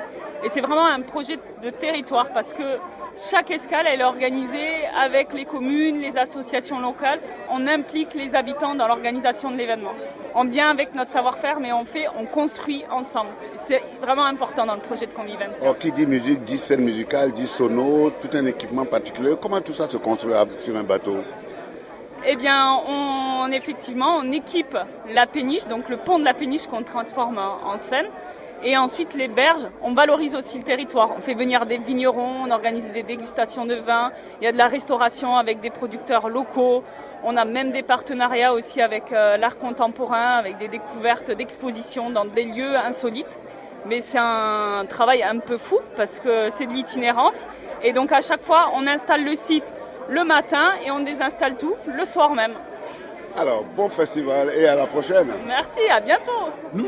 Et 0.44 0.48
c'est 0.48 0.60
vraiment 0.60 0.86
un 0.86 1.00
projet 1.00 1.38
de 1.62 1.70
territoire 1.70 2.28
parce 2.32 2.52
que 2.52 2.78
chaque 3.16 3.50
escale 3.50 3.86
elle 3.86 4.00
est 4.00 4.04
organisée 4.04 4.86
avec 5.00 5.32
les 5.32 5.44
communes, 5.44 6.00
les 6.00 6.16
associations 6.16 6.80
locales. 6.80 7.20
On 7.50 7.66
implique 7.66 8.14
les 8.14 8.34
habitants 8.34 8.74
dans 8.74 8.88
l'organisation 8.88 9.50
de 9.50 9.56
l'événement. 9.56 9.92
On 10.34 10.44
vient 10.44 10.70
avec 10.70 10.94
notre 10.94 11.10
savoir-faire, 11.12 11.60
mais 11.60 11.72
on 11.72 11.84
fait, 11.84 12.06
on 12.18 12.24
construit 12.24 12.84
ensemble. 12.90 13.30
C'est 13.54 13.82
vraiment 14.00 14.24
important 14.24 14.66
dans 14.66 14.74
le 14.74 14.80
projet 14.80 15.06
de 15.06 15.12
convivence. 15.12 15.54
Oh, 15.64 15.74
qui 15.74 15.92
dit 15.92 16.06
musique 16.06 16.42
dit 16.42 16.58
scène 16.58 16.80
musicale, 16.80 17.32
dit 17.32 17.46
sono, 17.46 18.10
tout 18.10 18.30
un 18.36 18.44
équipement 18.46 18.84
particulier. 18.84 19.34
Comment 19.40 19.60
tout 19.60 19.74
ça 19.74 19.88
se 19.88 19.96
construit 19.96 20.34
sur 20.58 20.76
un 20.76 20.82
bateau? 20.82 21.18
Eh 22.26 22.36
bien, 22.36 22.80
on, 22.88 23.52
effectivement, 23.52 24.16
on 24.16 24.32
équipe 24.32 24.76
la 25.12 25.26
péniche, 25.26 25.66
donc 25.66 25.88
le 25.88 25.98
pont 25.98 26.18
de 26.18 26.24
la 26.24 26.32
péniche 26.34 26.66
qu'on 26.66 26.82
transforme 26.82 27.38
en 27.38 27.76
scène. 27.76 28.06
Et 28.66 28.78
ensuite, 28.78 29.12
les 29.12 29.28
berges, 29.28 29.66
on 29.82 29.92
valorise 29.92 30.34
aussi 30.34 30.56
le 30.56 30.64
territoire. 30.64 31.10
On 31.16 31.20
fait 31.20 31.34
venir 31.34 31.66
des 31.66 31.76
vignerons, 31.76 32.44
on 32.46 32.50
organise 32.50 32.90
des 32.92 33.02
dégustations 33.02 33.66
de 33.66 33.74
vin, 33.74 34.10
il 34.40 34.44
y 34.44 34.46
a 34.46 34.52
de 34.52 34.56
la 34.56 34.68
restauration 34.68 35.36
avec 35.36 35.60
des 35.60 35.68
producteurs 35.68 36.30
locaux. 36.30 36.82
On 37.24 37.36
a 37.36 37.44
même 37.44 37.72
des 37.72 37.82
partenariats 37.82 38.54
aussi 38.54 38.80
avec 38.80 39.12
euh, 39.12 39.36
l'art 39.36 39.58
contemporain, 39.58 40.38
avec 40.38 40.56
des 40.56 40.68
découvertes 40.68 41.30
d'expositions 41.30 42.08
dans 42.08 42.24
des 42.24 42.44
lieux 42.44 42.74
insolites. 42.76 43.38
Mais 43.86 44.00
c'est 44.00 44.18
un 44.18 44.86
travail 44.88 45.22
un 45.22 45.40
peu 45.40 45.58
fou 45.58 45.78
parce 45.94 46.18
que 46.18 46.48
c'est 46.48 46.66
de 46.66 46.72
l'itinérance. 46.72 47.46
Et 47.82 47.92
donc 47.92 48.12
à 48.12 48.22
chaque 48.22 48.42
fois, 48.42 48.72
on 48.74 48.86
installe 48.86 49.24
le 49.24 49.34
site 49.34 49.74
le 50.08 50.24
matin 50.24 50.72
et 50.84 50.90
on 50.90 51.00
désinstalle 51.00 51.56
tout 51.58 51.74
le 51.86 52.04
soir 52.06 52.34
même. 52.34 52.54
Alors, 53.36 53.64
bon 53.76 53.90
festival 53.90 54.50
et 54.56 54.66
à 54.66 54.74
la 54.74 54.86
prochaine. 54.86 55.28
Merci, 55.46 55.80
à 55.90 56.00
bientôt. 56.00 56.50
Nous 56.72 56.86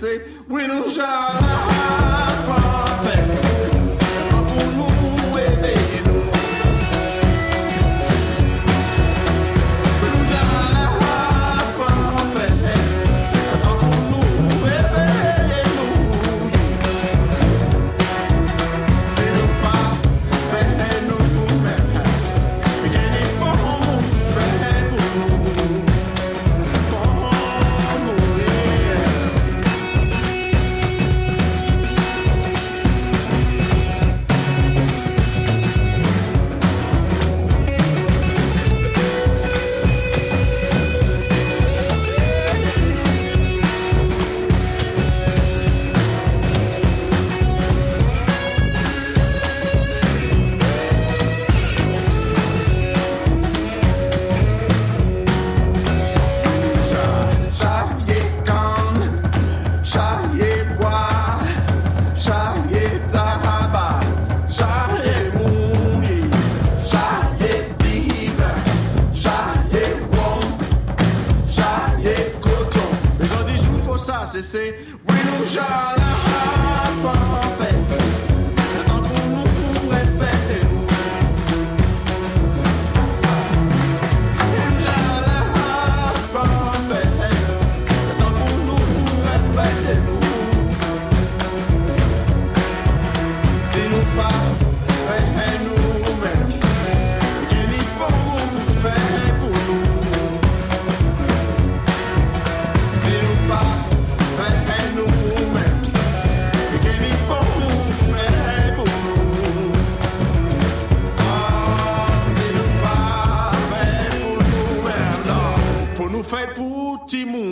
ça 0.00 0.06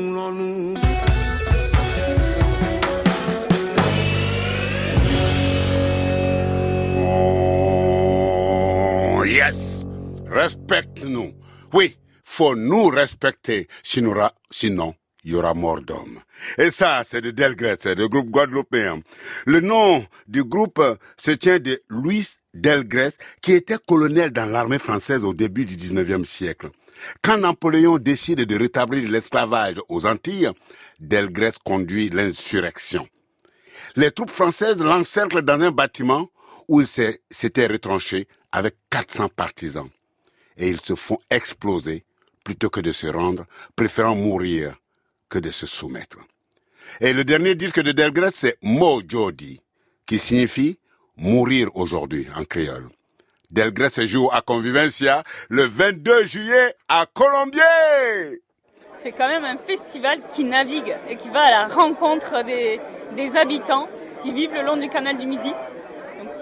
nous. 0.08 0.74
Oh, 9.18 9.24
yes. 9.24 9.84
Respecte-nous. 10.30 11.32
Oui, 11.72 11.96
faut 12.22 12.54
nous 12.54 12.88
respecter, 12.88 13.68
sinon, 13.82 14.94
il 15.24 15.32
y 15.32 15.34
aura 15.34 15.54
mort 15.54 15.82
d'homme. 15.82 16.20
Et 16.56 16.70
ça, 16.70 17.02
c'est 17.06 17.20
de 17.20 17.30
Delgrès, 17.30 17.76
c'est 17.80 17.94
le 17.94 18.08
groupe 18.08 18.30
guadeloupéen. 18.30 19.02
Le 19.46 19.60
nom 19.60 20.06
du 20.26 20.44
groupe 20.44 20.82
se 21.16 21.32
tient 21.32 21.58
de 21.58 21.78
Louis 21.88 22.26
Delgrès, 22.54 23.12
qui 23.42 23.52
était 23.52 23.78
colonel 23.86 24.30
dans 24.30 24.46
l'armée 24.46 24.78
française 24.78 25.24
au 25.24 25.34
début 25.34 25.64
du 25.64 25.76
19e 25.76 26.24
siècle. 26.24 26.70
Quand 27.22 27.38
Napoléon 27.38 27.98
décide 27.98 28.40
de 28.40 28.58
rétablir 28.58 29.08
l'esclavage 29.10 29.76
aux 29.88 30.06
Antilles, 30.06 30.50
Delgrès 31.00 31.52
conduit 31.64 32.08
l'insurrection. 32.10 33.06
Les 33.96 34.10
troupes 34.10 34.30
françaises 34.30 34.82
l'encerclent 34.82 35.42
dans 35.42 35.60
un 35.60 35.70
bâtiment 35.70 36.30
où 36.68 36.80
il 36.80 36.86
s'était 36.86 37.66
retranché 37.66 38.28
avec 38.52 38.76
400 38.90 39.28
partisans. 39.28 39.88
Et 40.56 40.68
ils 40.68 40.80
se 40.80 40.94
font 40.94 41.18
exploser 41.30 42.04
plutôt 42.44 42.70
que 42.70 42.80
de 42.80 42.92
se 42.92 43.06
rendre, 43.06 43.46
préférant 43.76 44.14
mourir 44.14 44.76
que 45.28 45.38
de 45.38 45.50
se 45.50 45.66
soumettre. 45.66 46.18
Et 47.00 47.12
le 47.12 47.24
dernier 47.24 47.54
disque 47.54 47.80
de 47.80 47.92
Delgrès, 47.92 48.32
c'est 48.34 48.56
Mojodi, 48.62 49.60
qui 50.06 50.18
signifie 50.18 50.78
mourir 51.16 51.68
aujourd'hui 51.76 52.26
en 52.34 52.44
créole. 52.44 52.88
Delgrès 53.50 53.88
se 53.88 54.06
joue 54.06 54.28
à 54.30 54.42
Convivencia 54.42 55.22
le 55.48 55.62
22 55.62 56.26
juillet 56.26 56.74
à 56.86 57.06
Colombier. 57.10 58.42
C'est 58.94 59.12
quand 59.12 59.26
même 59.26 59.44
un 59.44 59.56
festival 59.56 60.20
qui 60.28 60.44
navigue 60.44 60.94
et 61.08 61.16
qui 61.16 61.30
va 61.30 61.40
à 61.44 61.50
la 61.50 61.66
rencontre 61.66 62.44
des, 62.44 63.36
habitants 63.36 63.88
qui 64.22 64.32
vivent 64.32 64.52
le 64.52 64.62
long 64.62 64.76
du 64.76 64.90
canal 64.90 65.16
du 65.16 65.26
Midi. 65.26 65.50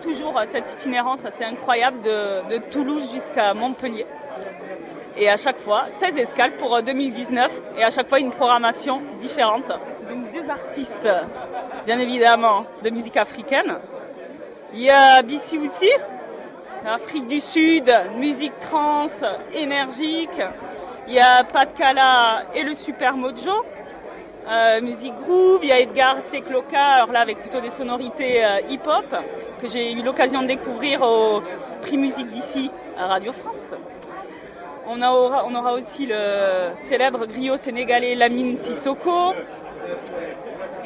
Toujours 0.03 0.37
euh, 0.37 0.45
cette 0.51 0.73
itinérance 0.73 1.25
assez 1.25 1.45
incroyable 1.45 2.01
de, 2.01 2.59
Toulouse 2.71 3.13
jusqu'à 3.13 3.55
Montpellier. 3.55 4.07
Et 5.17 5.31
à 5.31 5.37
chaque 5.37 5.59
fois, 5.59 5.87
16 5.93 6.17
escales 6.17 6.57
pour 6.57 6.75
euh, 6.75 6.83
2019 6.83 7.53
et 7.79 7.85
à 7.85 7.91
chaque 7.91 8.09
fois 8.09 8.19
une 8.19 8.33
programmation 8.33 9.01
différente. 9.21 9.69
Donc 10.09 10.33
des 10.33 10.51
artistes, 10.51 11.09
bien 11.85 12.01
évidemment, 12.01 12.67
de 12.83 12.91
musique 12.91 13.17
africaine. 13.17 13.79
Il 14.75 14.81
y 14.81 14.91
a 14.91 15.23
Bissi 15.23 15.59
aussi, 15.59 15.91
Afrique 16.87 17.27
du 17.27 17.41
Sud, 17.41 17.93
musique 18.17 18.53
trans, 18.61 19.07
énergique. 19.53 20.41
Il 21.09 21.15
y 21.15 21.19
a 21.19 21.43
Pat 21.43 21.75
Kala 21.75 22.45
et 22.55 22.63
le 22.63 22.77
Super 22.77 23.17
Mojo, 23.17 23.51
euh, 24.49 24.81
musique 24.81 25.15
groove. 25.17 25.61
Il 25.65 25.69
y 25.69 25.73
a 25.73 25.81
Edgar 25.81 26.23
Sekloka, 26.23 26.81
alors 26.81 27.11
là 27.11 27.23
avec 27.23 27.41
plutôt 27.41 27.61
des 27.61 27.71
sonorités 27.71 28.45
euh, 28.45 28.61
hip-hop, 28.71 29.17
que 29.61 29.67
j'ai 29.67 29.91
eu 29.91 30.03
l'occasion 30.03 30.43
de 30.43 30.47
découvrir 30.47 31.03
au 31.03 31.43
prix 31.83 31.97
musique 31.99 32.29
d'ici 32.29 32.71
à 32.97 33.07
Radio 33.07 33.33
France. 33.33 33.75
On, 34.87 35.03
aura, 35.03 35.45
on 35.45 35.55
aura 35.57 35.73
aussi 35.73 36.07
le 36.07 36.71
célèbre 36.77 37.27
griot 37.27 37.57
sénégalais 37.57 38.15
Lamine 38.15 38.55
Sissoko. 38.55 39.35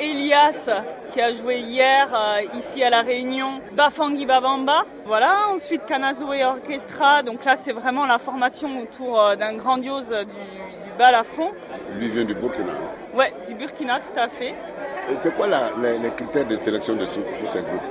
Elias 0.01 0.69
qui 1.11 1.21
a 1.21 1.33
joué 1.35 1.59
hier 1.59 2.09
euh, 2.15 2.57
ici 2.57 2.83
à 2.83 2.91
La 2.91 3.03
Réunion, 3.03 3.61
Bafangi 3.73 4.25
Babamba. 4.27 4.85
Voilà, 5.05 5.49
ensuite 5.53 5.85
Kanazoe 5.85 6.43
Orchestra. 6.45 7.23
Donc 7.23 7.45
là, 7.45 7.57
c'est 7.57 7.73
vraiment 7.73 8.07
la 8.07 8.19
formation 8.19 8.81
autour 8.81 9.21
euh, 9.21 9.37
d'un 9.37 9.55
grandiose 9.55 10.11
euh, 10.13 10.25
du, 10.25 10.31
du 10.33 10.93
bal 10.99 11.15
à 11.15 11.25
fond. 11.25 11.51
Lui 11.99 12.09
vient 12.09 12.25
du 12.25 12.35
Burkina. 12.35 12.73
Ouais, 13.15 13.33
du 13.47 13.55
Burkina, 13.55 13.99
tout 14.01 14.19
à 14.19 14.29
fait. 14.29 14.51
Et 15.11 15.17
c'est 15.21 15.35
quoi 15.37 15.47
la- 15.49 15.73
les, 15.83 15.99
les 15.99 16.11
critères 16.11 16.47
de 16.47 16.57
sélection 16.57 16.95
de 16.95 17.05
ce, 17.05 17.21
pour 17.21 17.51
cette 17.53 17.67
groupe? 17.69 17.83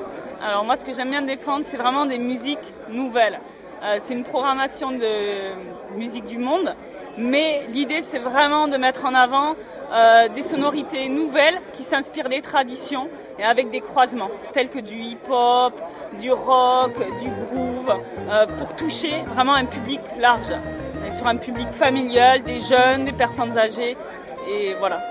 Alors 0.41 0.63
moi, 0.63 0.76
ce 0.78 0.86
que 0.86 0.93
j'aime 0.93 1.10
bien 1.10 1.22
défendre, 1.22 1.65
c'est 1.65 1.78
vraiment 1.78 2.06
des 2.06 2.17
musiques 2.17 2.74
nouvelles. 2.89 3.39
Euh, 3.81 3.95
c'est 3.99 4.13
une 4.13 4.23
programmation 4.23 4.91
de 4.91 5.95
musique 5.95 6.25
du 6.25 6.37
monde, 6.37 6.75
mais 7.17 7.65
l'idée, 7.69 8.01
c'est 8.01 8.19
vraiment 8.19 8.67
de 8.67 8.75
mettre 8.75 9.05
en 9.05 9.13
avant 9.13 9.55
euh, 9.93 10.27
des 10.27 10.43
sonorités 10.43 11.07
nouvelles 11.07 11.59
qui 11.73 11.83
s'inspirent 11.83 12.27
des 12.27 12.41
traditions 12.41 13.07
et 13.37 13.43
avec 13.43 13.69
des 13.69 13.79
croisements, 13.79 14.31
tels 14.51 14.69
que 14.69 14.79
du 14.79 14.95
hip-hop, 14.95 15.73
du 16.19 16.31
rock, 16.31 16.93
du 17.21 17.29
groove, 17.29 17.95
euh, 18.29 18.45
pour 18.57 18.75
toucher 18.75 19.23
vraiment 19.27 19.53
un 19.53 19.65
public 19.65 20.01
large. 20.17 20.51
Sur 21.11 21.25
un 21.25 21.37
public 21.37 21.71
familial, 21.71 22.43
des 22.43 22.59
jeunes, 22.59 23.05
des 23.05 23.13
personnes 23.13 23.57
âgées, 23.57 23.97
et 24.47 24.75
voilà. 24.77 25.01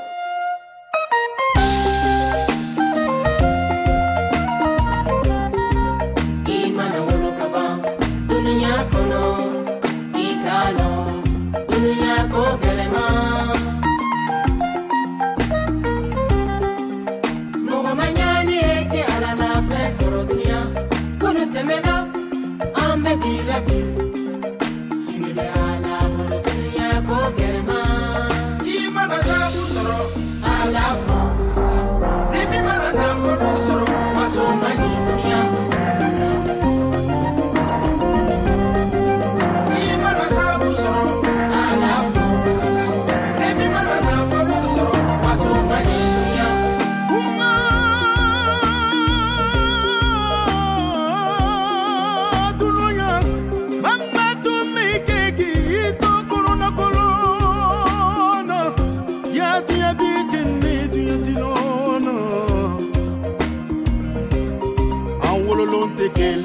Maso 34.39 34.55
ma 34.61 35.08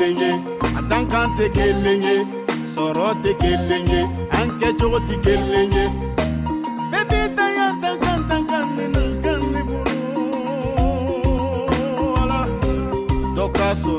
kelen 0.04 0.20
ye 0.20 0.32
a 0.78 0.82
dankan 0.90 1.30
tɛ 1.38 1.46
kelen 1.56 2.04
ye 2.04 2.16
sɔrɔ 2.74 3.08
tɛ 3.24 3.32
kelen 3.42 3.88
ye 3.92 4.02
an 4.38 4.48
kɛcogo 4.60 5.00
tɛ 5.08 5.16
kelen 5.24 5.72
ye 5.78 5.86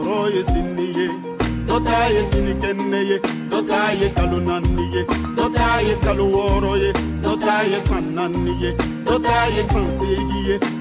bɛɛ 0.05 0.35
ye 0.35 0.43
sini 0.43 0.87
ye 0.99 1.09
dɔ 1.67 1.77
ta 1.85 2.07
ye 2.07 2.23
sini 2.31 2.53
kɛnɛ 2.62 3.01
ye 3.11 3.19
dɔ 3.51 3.59
ta 3.69 3.90
ye 4.01 4.09
kalo 4.17 4.38
naani 4.40 4.85
ye 4.95 5.03
dɔ 5.37 5.45
ta 5.55 5.81
ye 5.81 5.95
kalo 6.05 6.25
wɔɔrɔ 6.35 6.73
ye 6.83 6.93
dɔ 7.23 7.40
ta 7.40 7.62
ye 7.62 7.81
san 7.81 8.14
naani 8.14 8.53
ye 8.62 8.71
dɔ 9.07 9.23
ta 9.23 9.47
ye 9.55 9.64
san 9.64 9.87
seegin 9.99 10.45
ye 10.49 10.73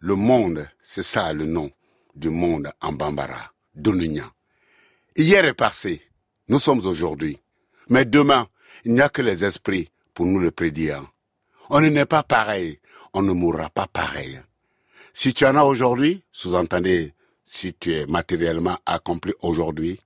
Le 0.00 0.14
monde, 0.14 0.68
c'est 0.82 1.02
ça 1.02 1.32
le 1.32 1.44
nom 1.44 1.70
du 2.14 2.30
monde 2.30 2.70
en 2.80 2.92
Bambara. 2.92 3.52
Dunia. 3.74 4.30
Hier 5.16 5.44
est 5.44 5.54
passé, 5.54 6.02
nous 6.48 6.58
sommes 6.58 6.86
aujourd'hui. 6.86 7.40
Mais 7.88 8.04
demain, 8.04 8.46
il 8.84 8.94
n'y 8.94 9.00
a 9.00 9.08
que 9.08 9.22
les 9.22 9.44
esprits 9.44 9.90
pour 10.12 10.26
nous 10.26 10.38
le 10.38 10.50
prédire. 10.50 11.02
On 11.70 11.80
ne 11.80 11.88
n'est 11.88 12.06
pas 12.06 12.22
pareil, 12.22 12.78
on 13.12 13.22
ne 13.22 13.32
mourra 13.32 13.70
pas 13.70 13.86
pareil. 13.86 14.40
Si 15.12 15.32
tu 15.32 15.44
en 15.46 15.56
as 15.56 15.64
aujourd'hui, 15.64 16.22
sous-entendez, 16.32 17.14
si 17.44 17.74
tu 17.74 17.92
es 17.94 18.06
matériellement 18.06 18.78
accompli 18.86 19.32
aujourd'hui, 19.40 20.00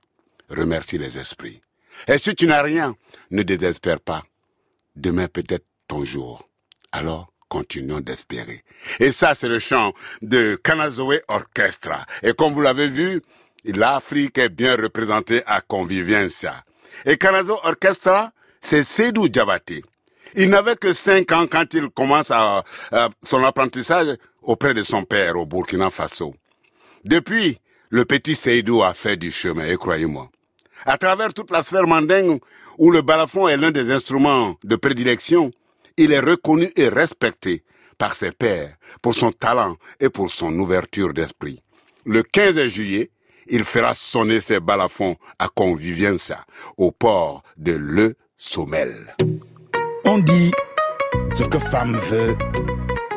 remercie 0.49 0.99
les 0.99 1.19
esprits. 1.19 1.61
Et 2.07 2.19
si 2.19 2.35
tu 2.35 2.47
n'as 2.47 2.63
rien, 2.63 2.97
ne 3.31 3.43
désespère 3.43 4.01
pas. 4.01 4.23
Demain 4.97 5.29
peut-être 5.29 5.67
ton 5.89 6.05
jour. 6.05 6.49
Alors, 6.93 7.33
continuons 7.49 8.01
d'espérer. 8.01 8.63
Et 9.01 9.13
ça, 9.13 9.35
c'est 9.35 9.49
le 9.49 9.59
chant 9.59 9.93
de 10.23 10.59
Kanazoe 10.63 11.21
Orchestra. 11.29 12.05
Et 12.23 12.33
comme 12.33 12.53
vous 12.53 12.61
l'avez 12.61 12.89
vu, 12.89 13.23
l'Afrique 13.65 14.39
est 14.39 14.49
bien 14.49 14.77
représentée 14.77 15.43
à 15.47 15.61
Convivencia. 15.61 16.55
Et 17.05 17.17
Kanazo 17.17 17.59
Orchestra, 17.65 18.33
c'est 18.61 18.83
Seydou 18.83 19.29
Diabaté. 19.29 19.83
Il 20.35 20.51
n'avait 20.51 20.77
que 20.77 20.93
5 20.93 21.33
ans 21.33 21.47
quand 21.51 21.73
il 21.75 21.89
commence 21.91 22.31
à, 22.31 22.65
son 23.25 23.43
apprentissage 23.45 24.17
auprès 24.43 24.75
de 24.75 24.83
son 24.83 25.05
père 25.05 25.37
au 25.37 25.47
Burkina 25.47 25.91
Faso. 25.91 26.35
Depuis, 27.05 27.59
le 27.91 28.05
petit 28.05 28.35
Seydou 28.35 28.83
a 28.83 28.93
fait 28.93 29.17
du 29.17 29.31
chemin, 29.31 29.65
et 29.65 29.77
croyez-moi. 29.77 30.29
À 30.85 30.99
travers 30.99 31.33
toute 31.33 31.51
la 31.51 31.63
ferme 31.63 31.89
mandingue, 31.89 32.41
où 32.77 32.91
le 32.91 33.03
balafon 33.03 33.49
est 33.49 33.57
l'un 33.57 33.71
des 33.71 33.91
instruments 33.91 34.57
de 34.63 34.77
prédilection, 34.77 35.51
il 35.99 36.13
est 36.13 36.21
reconnu 36.21 36.71
et 36.77 36.89
respecté 36.89 37.65
par 37.99 38.15
ses 38.15 38.33
pairs 38.33 38.77
pour 39.03 39.15
son 39.15 39.33
talent 39.33 39.77
et 40.01 40.09
pour 40.09 40.31
son 40.31 40.57
ouverture 40.59 41.13
d'esprit. 41.13 41.61
Le 42.07 42.23
15 42.23 42.69
juillet, 42.69 43.11
il 43.49 43.65
fera 43.65 43.95
sonner 43.95 44.41
ses 44.41 44.61
balafons 44.61 45.17
à 45.39 45.49
Convivencia, 45.49 46.45
au 46.77 46.93
port 46.93 47.43
de 47.57 47.73
Le 47.73 48.15
Sommel. 48.37 49.17
On 50.05 50.19
dit 50.19 50.53
ce 51.35 51.43
que 51.45 51.59
femme 51.59 51.97
veut, 51.97 52.37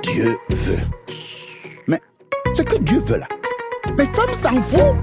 Dieu 0.01 0.37
veut. 0.49 0.79
Mais 1.87 1.99
ce 2.53 2.63
que 2.63 2.77
Dieu 2.79 2.99
veut 2.99 3.17
là, 3.17 3.27
mais 3.97 4.07
femme 4.07 4.33
s'en 4.33 4.61
fout. 4.63 4.95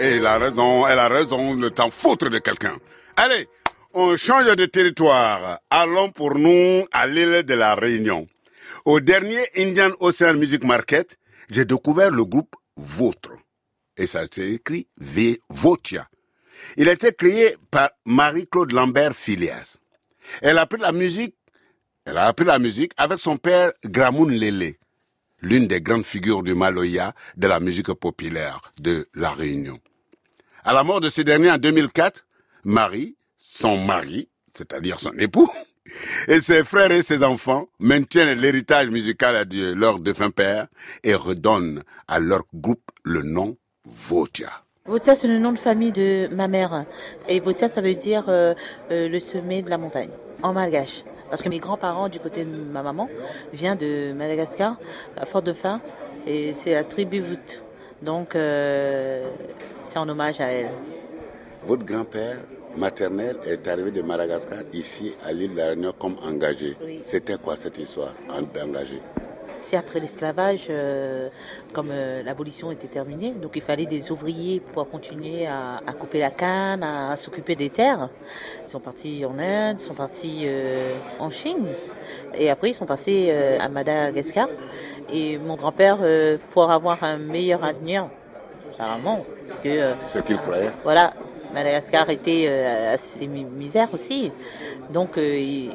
Et 0.00 0.16
il 0.16 0.26
a 0.26 0.38
raison, 0.38 0.86
elle 0.86 0.98
a 0.98 1.08
raison 1.08 1.54
de 1.54 1.68
t'en 1.68 1.90
foutre 1.90 2.30
de 2.30 2.38
quelqu'un. 2.38 2.76
Allez, 3.16 3.48
on 3.98 4.14
change 4.18 4.54
de 4.56 4.66
territoire. 4.66 5.60
Allons 5.70 6.10
pour 6.10 6.34
nous 6.38 6.84
à 6.92 7.06
l'île 7.06 7.44
de 7.44 7.54
la 7.54 7.74
Réunion. 7.74 8.28
Au 8.84 9.00
dernier 9.00 9.46
Indian 9.56 9.90
Ocean 10.00 10.34
Music 10.34 10.64
Market, 10.64 11.16
j'ai 11.50 11.64
découvert 11.64 12.10
le 12.10 12.26
groupe 12.26 12.54
Vôtre. 12.76 13.32
Et 13.96 14.06
ça 14.06 14.26
s'est 14.30 14.50
écrit 14.50 14.86
V 14.98 15.40
Votia. 15.48 16.08
Il 16.76 16.90
a 16.90 16.92
été 16.92 17.10
créé 17.14 17.56
par 17.70 17.88
Marie-Claude 18.04 18.72
Lambert 18.72 19.16
Filias. 19.16 19.78
Elle 20.42 20.58
a 20.58 20.62
appris 20.62 20.80
la 20.80 20.92
musique, 20.92 21.34
elle 22.04 22.18
a 22.18 22.26
appris 22.26 22.44
la 22.44 22.58
musique 22.58 22.92
avec 22.98 23.18
son 23.18 23.38
père 23.38 23.72
Gramoun 23.82 24.30
Lele, 24.30 24.74
l'une 25.40 25.68
des 25.68 25.80
grandes 25.80 26.04
figures 26.04 26.42
du 26.42 26.54
Maloya 26.54 27.14
de 27.38 27.46
la 27.46 27.60
musique 27.60 27.92
populaire 27.94 28.60
de 28.78 29.08
la 29.14 29.30
Réunion. 29.30 29.80
À 30.64 30.74
la 30.74 30.84
mort 30.84 31.00
de 31.00 31.08
ce 31.08 31.22
dernier 31.22 31.50
en 31.50 31.56
2004, 31.56 32.26
Marie, 32.64 33.15
son 33.56 33.78
mari, 33.78 34.28
c'est-à-dire 34.52 35.00
son 35.00 35.12
époux, 35.18 35.50
et 36.28 36.40
ses 36.40 36.62
frères 36.62 36.90
et 36.92 37.02
ses 37.02 37.24
enfants 37.24 37.68
maintiennent 37.78 38.38
l'héritage 38.38 38.88
musical 38.88 39.46
de 39.46 39.72
leur 39.72 39.98
défunt 39.98 40.30
père 40.30 40.66
et 41.02 41.14
redonnent 41.14 41.82
à 42.06 42.20
leur 42.20 42.42
groupe 42.54 42.90
le 43.02 43.22
nom 43.22 43.56
Votia. 43.84 44.50
Votia, 44.84 45.14
c'est 45.14 45.28
le 45.28 45.38
nom 45.38 45.52
de 45.52 45.58
famille 45.58 45.92
de 45.92 46.28
ma 46.32 46.48
mère. 46.48 46.84
Et 47.28 47.40
Votia, 47.40 47.68
ça 47.68 47.80
veut 47.80 47.94
dire 47.94 48.24
euh, 48.28 48.54
euh, 48.90 49.08
le 49.08 49.20
sommet 49.20 49.62
de 49.62 49.70
la 49.70 49.78
montagne, 49.78 50.10
en 50.42 50.52
malgache. 50.52 51.02
Parce 51.30 51.42
que 51.42 51.48
mes 51.48 51.58
grands-parents, 51.58 52.08
du 52.08 52.20
côté 52.20 52.44
de 52.44 52.50
ma 52.50 52.82
maman, 52.82 53.08
viennent 53.52 53.78
de 53.78 54.12
Madagascar, 54.12 54.76
à 55.16 55.24
Fort-de-Fin, 55.24 55.80
et 56.26 56.52
c'est 56.52 56.74
la 56.74 56.84
tribu 56.84 57.20
Vout. 57.20 57.62
Donc, 58.02 58.36
euh, 58.36 59.28
c'est 59.82 59.98
en 59.98 60.08
hommage 60.08 60.40
à 60.40 60.46
elle. 60.48 60.70
Votre 61.64 61.84
grand-père 61.84 62.38
maternel 62.76 63.36
est 63.46 63.66
arrivé 63.68 63.90
de 63.90 64.02
Madagascar 64.02 64.58
ici 64.72 65.14
à 65.26 65.32
l'île 65.32 65.52
de 65.54 65.58
la 65.58 65.66
Réunion 65.68 65.92
comme 65.98 66.16
engagé. 66.24 66.76
Oui. 66.84 67.00
C'était 67.04 67.36
quoi 67.36 67.56
cette 67.56 67.78
histoire 67.78 68.14
en- 68.30 68.42
d'engagé 68.42 69.00
C'est 69.62 69.76
après 69.76 69.98
l'esclavage, 69.98 70.66
euh, 70.70 71.28
comme 71.72 71.88
euh, 71.90 72.22
l'abolition 72.22 72.70
était 72.70 72.86
terminée, 72.86 73.32
donc 73.32 73.52
il 73.56 73.62
fallait 73.62 73.86
des 73.86 74.12
ouvriers 74.12 74.60
pour 74.60 74.88
continuer 74.88 75.46
à, 75.46 75.80
à 75.86 75.92
couper 75.92 76.20
la 76.20 76.30
canne, 76.30 76.84
à, 76.84 77.16
s'occuper 77.16 77.56
des 77.56 77.70
terres. 77.70 78.08
Ils 78.66 78.70
sont 78.70 78.80
partis 78.80 79.24
en 79.24 79.36
Inde, 79.38 79.76
ils 79.80 79.84
sont 79.84 79.94
partis 79.94 80.42
euh, 80.44 80.92
en 81.18 81.30
Chine, 81.30 81.66
et 82.38 82.48
après 82.50 82.70
ils 82.70 82.74
sont 82.74 82.86
passés 82.86 83.30
à 83.58 83.68
Madagascar. 83.68 84.48
Et 85.12 85.38
mon 85.38 85.54
grand-père, 85.54 85.98
pour 86.52 86.70
avoir 86.70 87.02
un 87.04 87.16
meilleur 87.16 87.62
avenir, 87.64 88.08
apparemment, 88.74 89.24
parce 89.48 89.60
que 89.60 89.92
Ce 90.12 90.18
qu'il 90.18 90.36
croyait 90.38 90.70
voilà, 90.84 91.14
Madagascar 91.56 92.10
était 92.10 92.44
euh, 92.48 92.92
assez 92.92 93.26
mi- 93.26 93.44
misère 93.44 93.88
aussi. 93.94 94.30
Donc 94.90 95.16
euh, 95.16 95.38
il, 95.38 95.70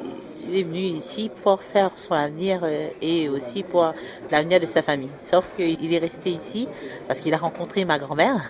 est 0.56 0.62
venu 0.62 0.78
ici 0.78 1.28
pour 1.42 1.60
faire 1.60 1.90
son 1.96 2.14
avenir 2.14 2.60
euh, 2.62 2.88
et 3.00 3.28
aussi 3.28 3.64
pour 3.64 3.92
l'avenir 4.30 4.60
de 4.60 4.66
sa 4.66 4.80
famille. 4.80 5.10
Sauf 5.18 5.44
qu'il 5.56 5.92
est 5.92 5.98
resté 5.98 6.30
ici 6.30 6.68
parce 7.08 7.18
qu'il 7.20 7.34
a 7.34 7.36
rencontré 7.36 7.84
ma 7.84 7.98
grand-mère. 7.98 8.48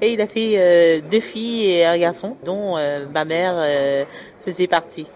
Et 0.00 0.12
il 0.12 0.20
a 0.20 0.28
fait 0.28 0.54
euh, 0.56 1.00
deux 1.00 1.20
filles 1.20 1.70
et 1.70 1.84
un 1.84 1.98
garçon, 1.98 2.36
dont 2.44 2.76
euh, 2.76 3.06
ma 3.12 3.24
mère 3.24 3.54
euh, 3.56 4.04
faisait 4.44 4.68
partie. 4.68 5.06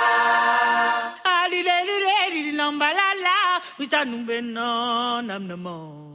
Ali 1.23 1.63
leli 1.63 1.97
leli 2.07 2.51
lambalala 2.51 3.61
wita 3.79 4.05
nubeno 4.05 5.21
nam 5.21 5.47
namo 5.47 6.10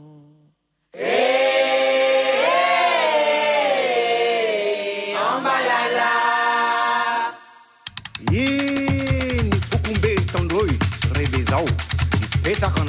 zao 11.49 11.65
mipetraka 12.21 12.81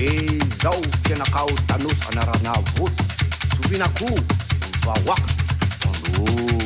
e 0.00 0.38
zao 0.62 0.82
fianakao 1.02 1.50
tanosy 1.66 2.04
anarana 2.12 2.52
voty 2.76 3.04
sovinako 3.56 4.06
vahoaka 4.84 5.32
tanoy 5.80 6.60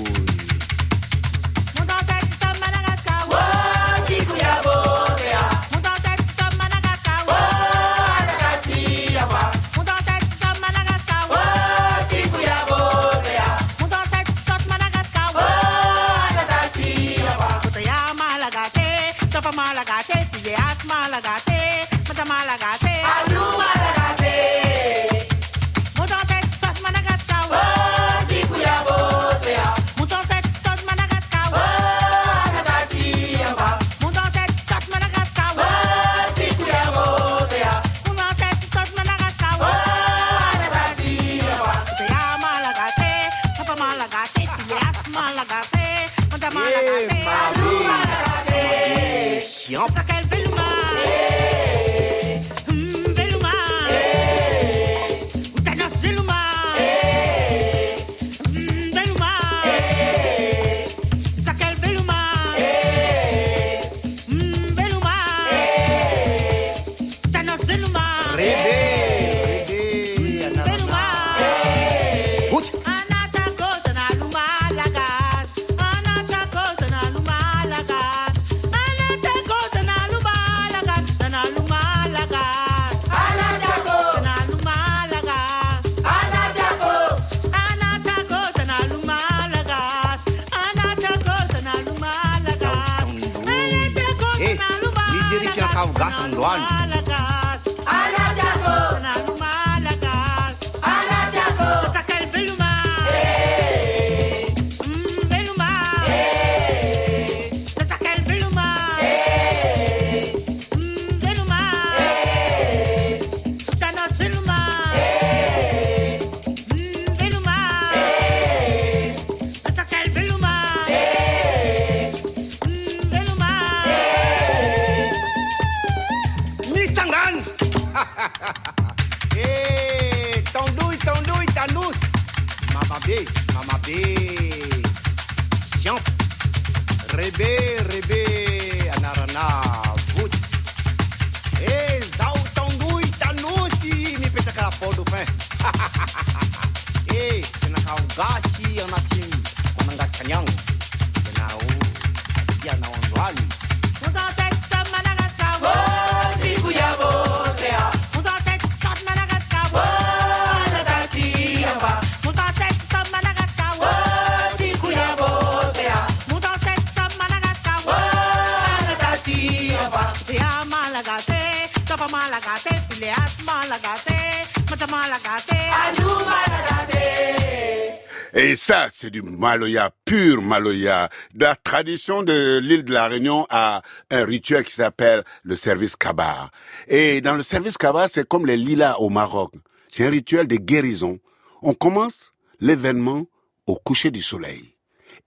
du 179.14 179.22
Maloya, 179.22 179.90
pur 180.04 180.42
Maloya. 180.42 181.08
La 181.36 181.54
tradition 181.54 182.24
de 182.24 182.58
l'île 182.58 182.84
de 182.84 182.92
la 182.92 183.06
Réunion 183.06 183.46
a 183.48 183.80
un 184.10 184.24
rituel 184.24 184.64
qui 184.64 184.72
s'appelle 184.72 185.22
le 185.44 185.54
service 185.54 185.94
Kabar. 185.94 186.50
Et 186.88 187.20
dans 187.20 187.36
le 187.36 187.44
service 187.44 187.78
Kabar, 187.78 188.08
c'est 188.12 188.26
comme 188.26 188.44
les 188.44 188.56
lilas 188.56 188.96
au 188.98 189.10
Maroc. 189.10 189.52
C'est 189.92 190.04
un 190.04 190.10
rituel 190.10 190.48
de 190.48 190.56
guérison. 190.56 191.20
On 191.62 191.74
commence 191.74 192.32
l'événement 192.58 193.26
au 193.68 193.76
coucher 193.76 194.10
du 194.10 194.20
soleil. 194.20 194.74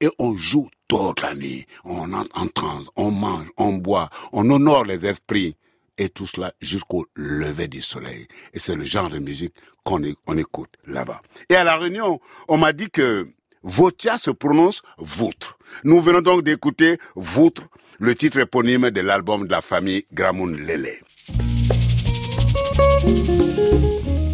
Et 0.01 0.09
on 0.19 0.35
joue 0.35 0.67
toute 0.89 1.21
la 1.21 1.33
nuit. 1.33 1.65
On 1.85 2.11
entre 2.11 2.37
en 2.37 2.47
transe, 2.47 2.87
on 2.97 3.09
mange, 3.09 3.47
on 3.55 3.73
boit, 3.73 4.09
on 4.33 4.49
honore 4.49 4.83
les 4.83 5.03
esprits. 5.05 5.55
Et 5.97 6.09
tout 6.09 6.27
cela 6.27 6.53
jusqu'au 6.59 7.07
lever 7.15 7.69
du 7.69 7.81
soleil. 7.81 8.27
Et 8.53 8.59
c'est 8.59 8.75
le 8.75 8.83
genre 8.83 9.09
de 9.09 9.17
musique 9.17 9.55
qu'on 9.83 10.03
écoute 10.37 10.73
là-bas. 10.85 11.21
Et 11.49 11.55
à 11.55 11.63
la 11.63 11.77
réunion, 11.77 12.19
on 12.49 12.57
m'a 12.57 12.73
dit 12.73 12.89
que 12.91 13.31
Votia 13.67 14.17
se 14.17 14.31
prononce 14.31 14.81
vôtre. 14.97 15.57
Nous 15.83 16.01
venons 16.01 16.21
donc 16.21 16.41
d'écouter 16.41 16.99
Vôtre, 17.15 17.63
le 17.99 18.15
titre 18.15 18.39
éponyme 18.39 18.91
de 18.91 19.01
l'album 19.01 19.45
de 19.45 19.51
la 19.51 19.59
famille 19.59 20.05
Gramoun 20.13 20.55
Lele. 20.55 20.93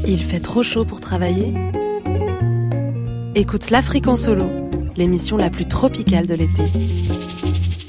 Il 0.05 0.23
fait 0.23 0.39
trop 0.39 0.61
chaud 0.61 0.85
pour 0.85 1.01
travailler? 1.01 1.51
Écoute 3.33 3.71
l'Afrique 3.71 4.07
en 4.07 4.15
solo, 4.15 4.69
l'émission 4.95 5.35
la 5.35 5.49
plus 5.49 5.67
tropicale 5.67 6.27
de 6.27 6.35
l'été. 6.35 6.63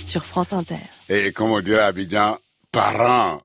Sur 0.07 0.25
France 0.25 0.55
Inter. 0.55 0.81
Et 1.11 1.31
comme 1.33 1.51
on 1.51 1.61
dirait 1.61 1.81
à 1.81 1.87
Abidjan, 1.89 2.39
parents, 2.73 3.43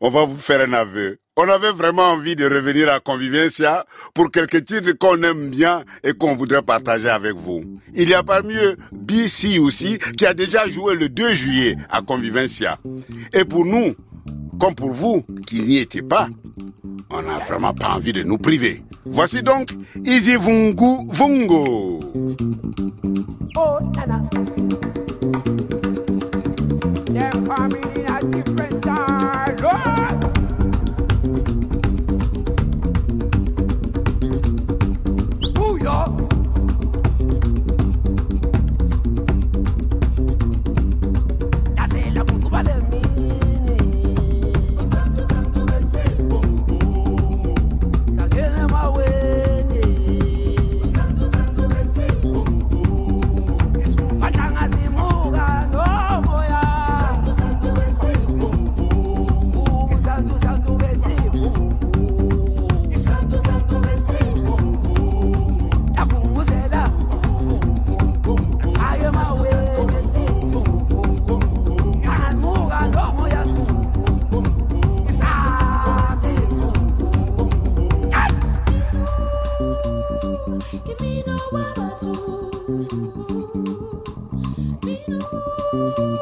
on 0.00 0.10
va 0.10 0.26
vous 0.26 0.36
faire 0.36 0.62
un 0.62 0.72
aveu. 0.72 1.20
On 1.38 1.48
avait 1.50 1.72
vraiment 1.72 2.12
envie 2.12 2.34
de 2.34 2.46
revenir 2.46 2.88
à 2.88 2.98
Convivencia 2.98 3.84
pour 4.14 4.30
quelques 4.30 4.64
titres 4.64 4.92
qu'on 4.92 5.22
aime 5.22 5.50
bien 5.50 5.84
et 6.02 6.14
qu'on 6.14 6.34
voudrait 6.34 6.62
partager 6.62 7.10
avec 7.10 7.34
vous. 7.34 7.62
Il 7.94 8.08
y 8.08 8.14
a 8.14 8.22
parmi 8.22 8.54
eux 8.54 8.78
BC 8.90 9.58
aussi 9.58 9.98
qui 10.16 10.24
a 10.24 10.32
déjà 10.32 10.66
joué 10.66 10.94
le 10.94 11.10
2 11.10 11.34
juillet 11.34 11.76
à 11.90 12.00
Convivencia. 12.00 12.78
Et 13.34 13.44
pour 13.44 13.66
nous, 13.66 13.94
comme 14.58 14.74
pour 14.74 14.92
vous 14.92 15.26
qui 15.46 15.60
n'y 15.60 15.76
étiez 15.76 16.00
pas, 16.00 16.28
on 17.10 17.20
n'a 17.20 17.38
vraiment 17.40 17.74
pas 17.74 17.88
envie 17.88 18.14
de 18.14 18.22
nous 18.22 18.38
priver. 18.38 18.82
Voici 19.04 19.42
donc 19.42 19.68
Easy 20.06 20.36
Vungu 20.36 21.06
Vungo. 21.10 22.00
Oh, 23.56 23.78
too. 82.84 83.66
Me 84.82 86.15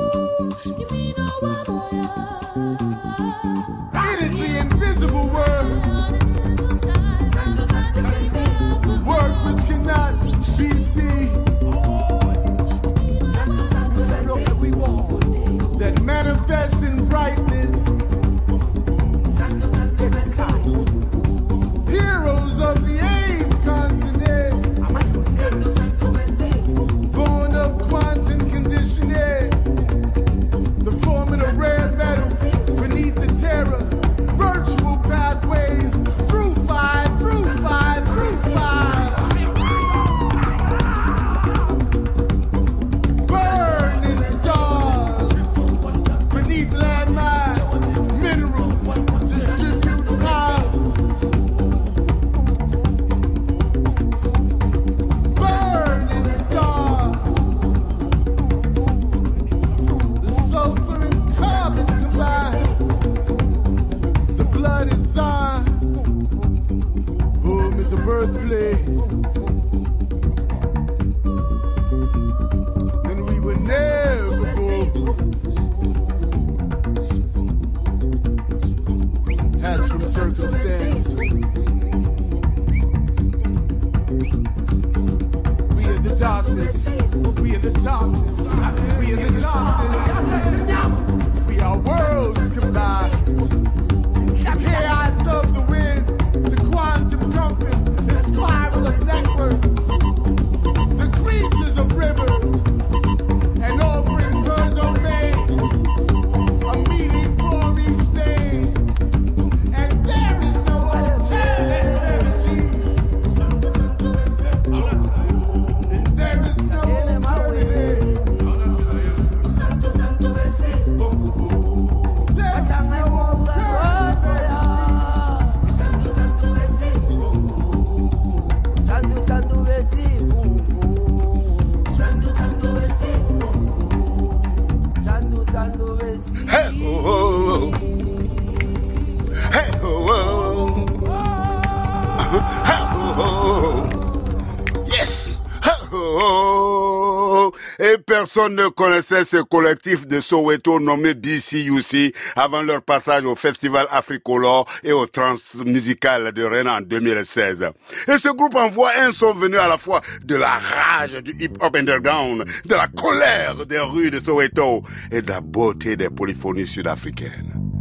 personne 148.34 148.56
ne 148.56 148.66
connaissait 148.66 149.24
ce 149.24 149.36
collectif 149.36 150.08
de 150.08 150.20
Soweto 150.20 150.80
nommé 150.80 151.14
BCUC 151.14 152.12
avant 152.34 152.62
leur 152.62 152.82
passage 152.82 153.24
au 153.24 153.36
Festival 153.36 153.86
Africolor 153.92 154.68
et 154.82 154.90
au 154.92 155.06
Transmusical 155.06 156.32
de 156.32 156.42
Rennes 156.42 156.68
en 156.68 156.80
2016. 156.80 157.70
Et 158.08 158.18
ce 158.18 158.34
groupe 158.34 158.56
envoie 158.56 158.90
un 158.98 159.12
son 159.12 159.34
venu 159.34 159.56
à 159.56 159.68
la 159.68 159.78
fois 159.78 160.00
de 160.24 160.34
la 160.34 160.58
rage 160.58 161.12
du 161.22 161.30
hip-hop 161.38 161.76
underground, 161.76 162.44
de 162.64 162.74
la 162.74 162.88
colère 162.88 163.66
des 163.66 163.78
rues 163.78 164.10
de 164.10 164.18
Soweto 164.24 164.82
et 165.12 165.22
de 165.22 165.28
la 165.28 165.40
beauté 165.40 165.96
des 165.96 166.10
polyphonies 166.10 166.66
sud-africaines. 166.66 167.73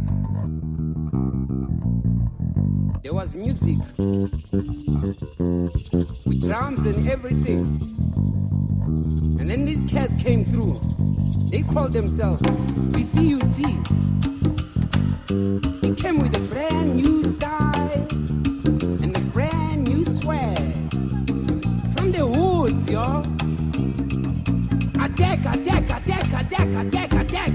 There 3.04 3.12
was 3.12 3.34
music 3.34 3.76
with 6.24 6.48
drums 6.48 6.86
and 6.86 7.06
everything. 7.06 7.66
And 9.38 9.50
then 9.50 9.66
these 9.66 9.84
cats 9.84 10.16
came 10.16 10.42
through. 10.42 10.80
They 11.50 11.60
called 11.60 11.92
themselves 11.92 12.40
BCUC. 12.40 13.60
They 15.82 15.94
came 16.02 16.18
with 16.18 16.34
a 16.34 16.44
brand 16.48 16.96
new 16.96 17.22
style 17.24 18.06
and 19.02 19.14
a 19.14 19.20
brand 19.34 19.86
new 19.86 20.02
swag. 20.06 20.56
From 21.94 22.10
the 22.10 22.26
woods, 22.26 22.88
y'all. 22.90 23.20
Attack, 25.04 25.40
attack, 25.40 25.90
attack, 25.90 26.32
attack, 26.32 26.68
attack, 26.86 27.12
attack. 27.12 27.52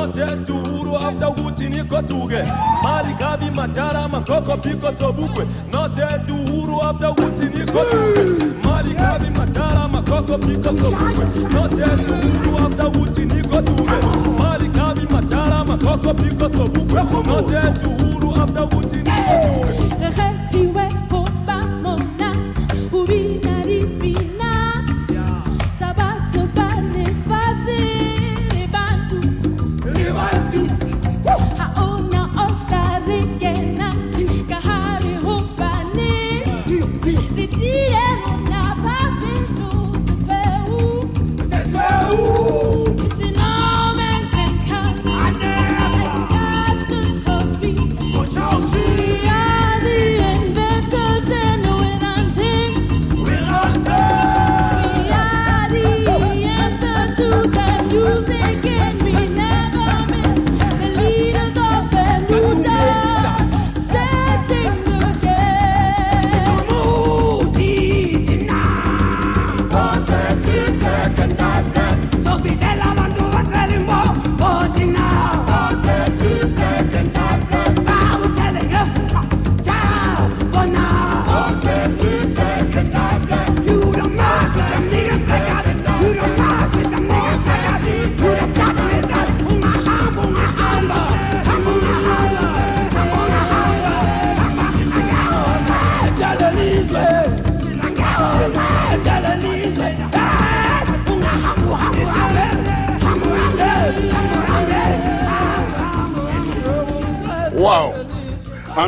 yote 0.00 0.20
yetu 0.20 0.54
uhuru 0.56 0.92
hafta 0.92 1.28
uguti 1.28 1.64
niko 1.68 2.02
tuge. 2.02 2.44
Mali 2.82 3.14
kavi 3.14 3.50
matara 3.56 4.08
makoko 4.08 4.56
piko 4.56 4.92
sobukwe 4.92 5.46
note 5.72 6.00
yetu 6.00 6.34
uhuru 6.34 6.78
hafta 6.78 7.10
uguti 7.10 7.44
niko 7.46 7.78
tuge. 7.90 8.44
Mali 8.64 8.94
kavi 8.94 9.30
matara 9.38 9.88
makoko 9.88 10.38
piko 10.38 10.70
sobukwe 10.72 11.24
note 11.54 11.82
yetu 11.82 12.12
uhuru 12.14 12.56
hafta 12.56 12.88
uguti 12.88 13.24
niko 13.24 13.62
tuge. 13.62 13.90
Mali 14.38 14.68
kavi 14.68 15.06
matara 15.12 15.64
makoko 15.64 16.14
piko 16.14 16.48
sobukwe 16.48 17.02
note 17.26 17.54
yetu 17.54 17.90
uhuru 17.90 18.30
hafta 18.30 18.64
uguti 18.64 18.96
niko 18.96 19.10
tuge. 19.10 19.90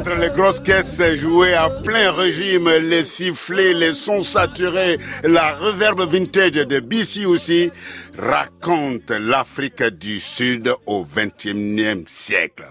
Les 0.05 0.31
grosses 0.31 0.61
caisses 0.61 1.01
jouées 1.17 1.55
à 1.55 1.71
plein 1.71 2.11
régime, 2.11 2.69
les 2.69 3.05
sifflets, 3.05 3.73
les 3.73 3.95
sons 3.95 4.23
saturés, 4.23 4.99
la 5.23 5.55
reverb 5.55 6.01
vintage 6.01 6.53
de 6.53 6.81
BC 6.81 7.25
aussi 7.25 7.71
raconte 8.19 9.11
l'Afrique 9.11 9.83
du 9.83 10.19
Sud 10.19 10.75
au 10.87 11.05
XXIe 11.05 12.05
siècle. 12.09 12.65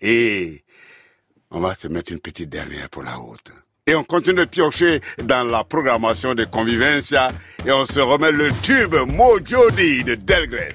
Et 0.00 0.62
on 1.50 1.60
va 1.60 1.74
se 1.74 1.88
mettre 1.88 2.12
une 2.12 2.20
petite 2.20 2.48
dernière 2.48 2.88
pour 2.90 3.02
la 3.02 3.18
haute. 3.18 3.50
Et 3.86 3.94
on 3.96 4.04
continue 4.04 4.36
de 4.36 4.44
piocher 4.44 5.00
dans 5.24 5.44
la 5.44 5.64
programmation 5.64 6.34
de 6.34 6.44
Convivencia 6.44 7.30
et 7.66 7.72
on 7.72 7.86
se 7.86 8.00
remet 8.00 8.30
le 8.32 8.50
tube 8.62 8.94
Mojodi 8.94 10.04
de 10.04 10.14
Delgrès. 10.14 10.74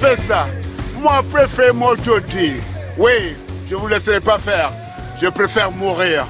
Faire 0.00 0.18
ça. 0.18 0.48
Moi, 0.98 1.22
préfère 1.30 1.74
mon 1.74 1.94
Jody. 2.02 2.54
Oui, 2.96 3.36
je 3.68 3.74
vous 3.74 3.86
laisserai 3.86 4.20
pas 4.20 4.38
faire. 4.38 4.72
Je 5.20 5.28
préfère 5.28 5.70
mourir 5.70 6.26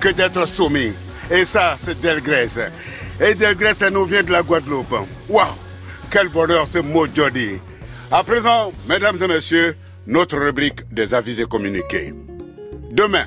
que 0.00 0.10
d'être 0.10 0.46
soumis. 0.46 0.92
Et 1.30 1.44
ça, 1.46 1.76
c'est 1.82 1.98
Delgrès. 2.00 2.48
Et 3.20 3.34
Delgrès, 3.34 3.74
ça 3.78 3.90
nous 3.90 4.04
vient 4.04 4.22
de 4.22 4.30
la 4.30 4.42
Guadeloupe. 4.42 4.94
Waouh, 5.28 5.46
quel 6.10 6.28
bonheur 6.28 6.66
ce 6.66 6.78
mot 6.78 7.06
Jody. 7.12 7.58
À 8.10 8.22
présent, 8.22 8.72
mesdames 8.86 9.22
et 9.22 9.26
messieurs, 9.26 9.74
notre 10.06 10.38
rubrique 10.38 10.82
des 10.92 11.14
avis 11.14 11.40
et 11.40 11.46
communiqués. 11.46 12.12
Demain, 12.90 13.26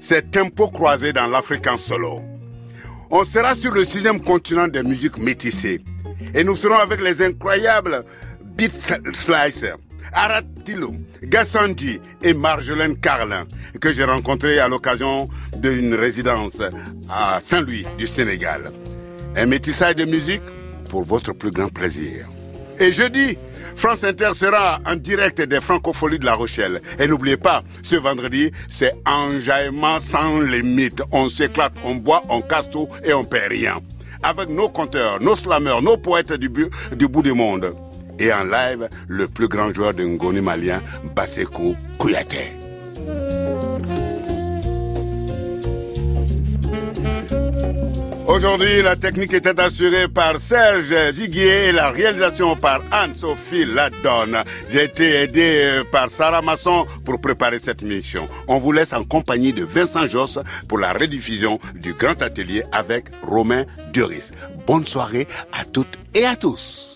c'est 0.00 0.30
tempo 0.30 0.68
croisé 0.68 1.12
dans 1.12 1.26
l'Afrique 1.26 1.66
en 1.66 1.76
solo. 1.76 2.22
On 3.10 3.22
sera 3.24 3.54
sur 3.54 3.72
le 3.72 3.84
sixième 3.84 4.20
continent 4.20 4.66
des 4.66 4.82
musiques 4.82 5.18
métissées. 5.18 5.82
Et 6.34 6.42
nous 6.42 6.56
serons 6.56 6.78
avec 6.78 7.02
les 7.02 7.22
incroyables 7.22 8.04
Beat 8.56 8.72
Slicer, 9.14 9.74
Aratilo, 10.14 10.94
Gassanji 11.24 12.00
et 12.22 12.32
Marjolaine 12.32 12.96
Carlin, 12.96 13.46
que 13.80 13.92
j'ai 13.92 14.04
rencontrés 14.04 14.58
à 14.58 14.68
l'occasion 14.68 15.28
d'une 15.58 15.94
résidence 15.94 16.62
à 17.10 17.38
Saint-Louis 17.44 17.84
du 17.98 18.06
Sénégal. 18.06 18.72
Un 19.36 19.44
métissage 19.44 19.96
de 19.96 20.06
musique 20.06 20.40
pour 20.88 21.04
votre 21.04 21.34
plus 21.34 21.50
grand 21.50 21.68
plaisir. 21.68 22.26
Et 22.78 22.92
jeudi, 22.92 23.36
France 23.74 24.04
Inter 24.04 24.30
sera 24.34 24.80
en 24.86 24.96
direct 24.96 25.42
des 25.42 25.60
Francopholies 25.60 26.18
de 26.18 26.24
La 26.24 26.34
Rochelle. 26.34 26.80
Et 26.98 27.06
n'oubliez 27.06 27.36
pas, 27.36 27.62
ce 27.82 27.96
vendredi, 27.96 28.50
c'est 28.70 28.94
enjaillement 29.04 30.00
sans 30.00 30.40
limite. 30.40 31.02
On 31.12 31.28
s'éclate, 31.28 31.74
on 31.84 31.96
boit, 31.96 32.22
on 32.30 32.40
casse 32.40 32.70
tout 32.70 32.88
et 33.04 33.12
on 33.12 33.24
perd 33.24 33.50
rien. 33.50 33.80
Avec 34.22 34.48
nos 34.48 34.70
conteurs, 34.70 35.20
nos 35.20 35.36
slameurs, 35.36 35.82
nos 35.82 35.98
poètes 35.98 36.32
du 36.32 36.48
bout 36.48 37.22
du 37.22 37.32
monde. 37.34 37.74
Et 38.18 38.32
en 38.32 38.44
live, 38.44 38.88
le 39.08 39.28
plus 39.28 39.48
grand 39.48 39.72
joueur 39.72 39.94
de 39.94 40.04
Ngoni 40.04 40.40
malien, 40.40 40.80
Baseko 41.14 41.76
Kouyaté. 41.98 42.56
Aujourd'hui, 48.28 48.82
la 48.82 48.96
technique 48.96 49.32
était 49.32 49.58
assurée 49.60 50.08
par 50.08 50.40
Serge 50.40 50.92
Viguier 51.14 51.68
et 51.68 51.72
la 51.72 51.90
réalisation 51.90 52.56
par 52.56 52.80
Anne-Sophie 52.90 53.64
Ladonne. 53.64 54.42
J'ai 54.70 54.84
été 54.84 55.22
aidé 55.22 55.60
euh, 55.62 55.84
par 55.90 56.10
Sarah 56.10 56.42
Masson 56.42 56.86
pour 57.04 57.20
préparer 57.20 57.60
cette 57.60 57.82
émission. 57.82 58.26
On 58.48 58.58
vous 58.58 58.72
laisse 58.72 58.92
en 58.92 59.04
compagnie 59.04 59.52
de 59.52 59.64
Vincent 59.64 60.08
Josse 60.08 60.40
pour 60.68 60.78
la 60.78 60.92
rediffusion 60.92 61.60
du 61.76 61.94
Grand 61.94 62.20
Atelier 62.20 62.64
avec 62.72 63.06
Romain 63.22 63.64
Duris. 63.92 64.32
Bonne 64.66 64.84
soirée 64.84 65.28
à 65.58 65.64
toutes 65.64 65.96
et 66.12 66.26
à 66.26 66.34
tous. 66.34 66.86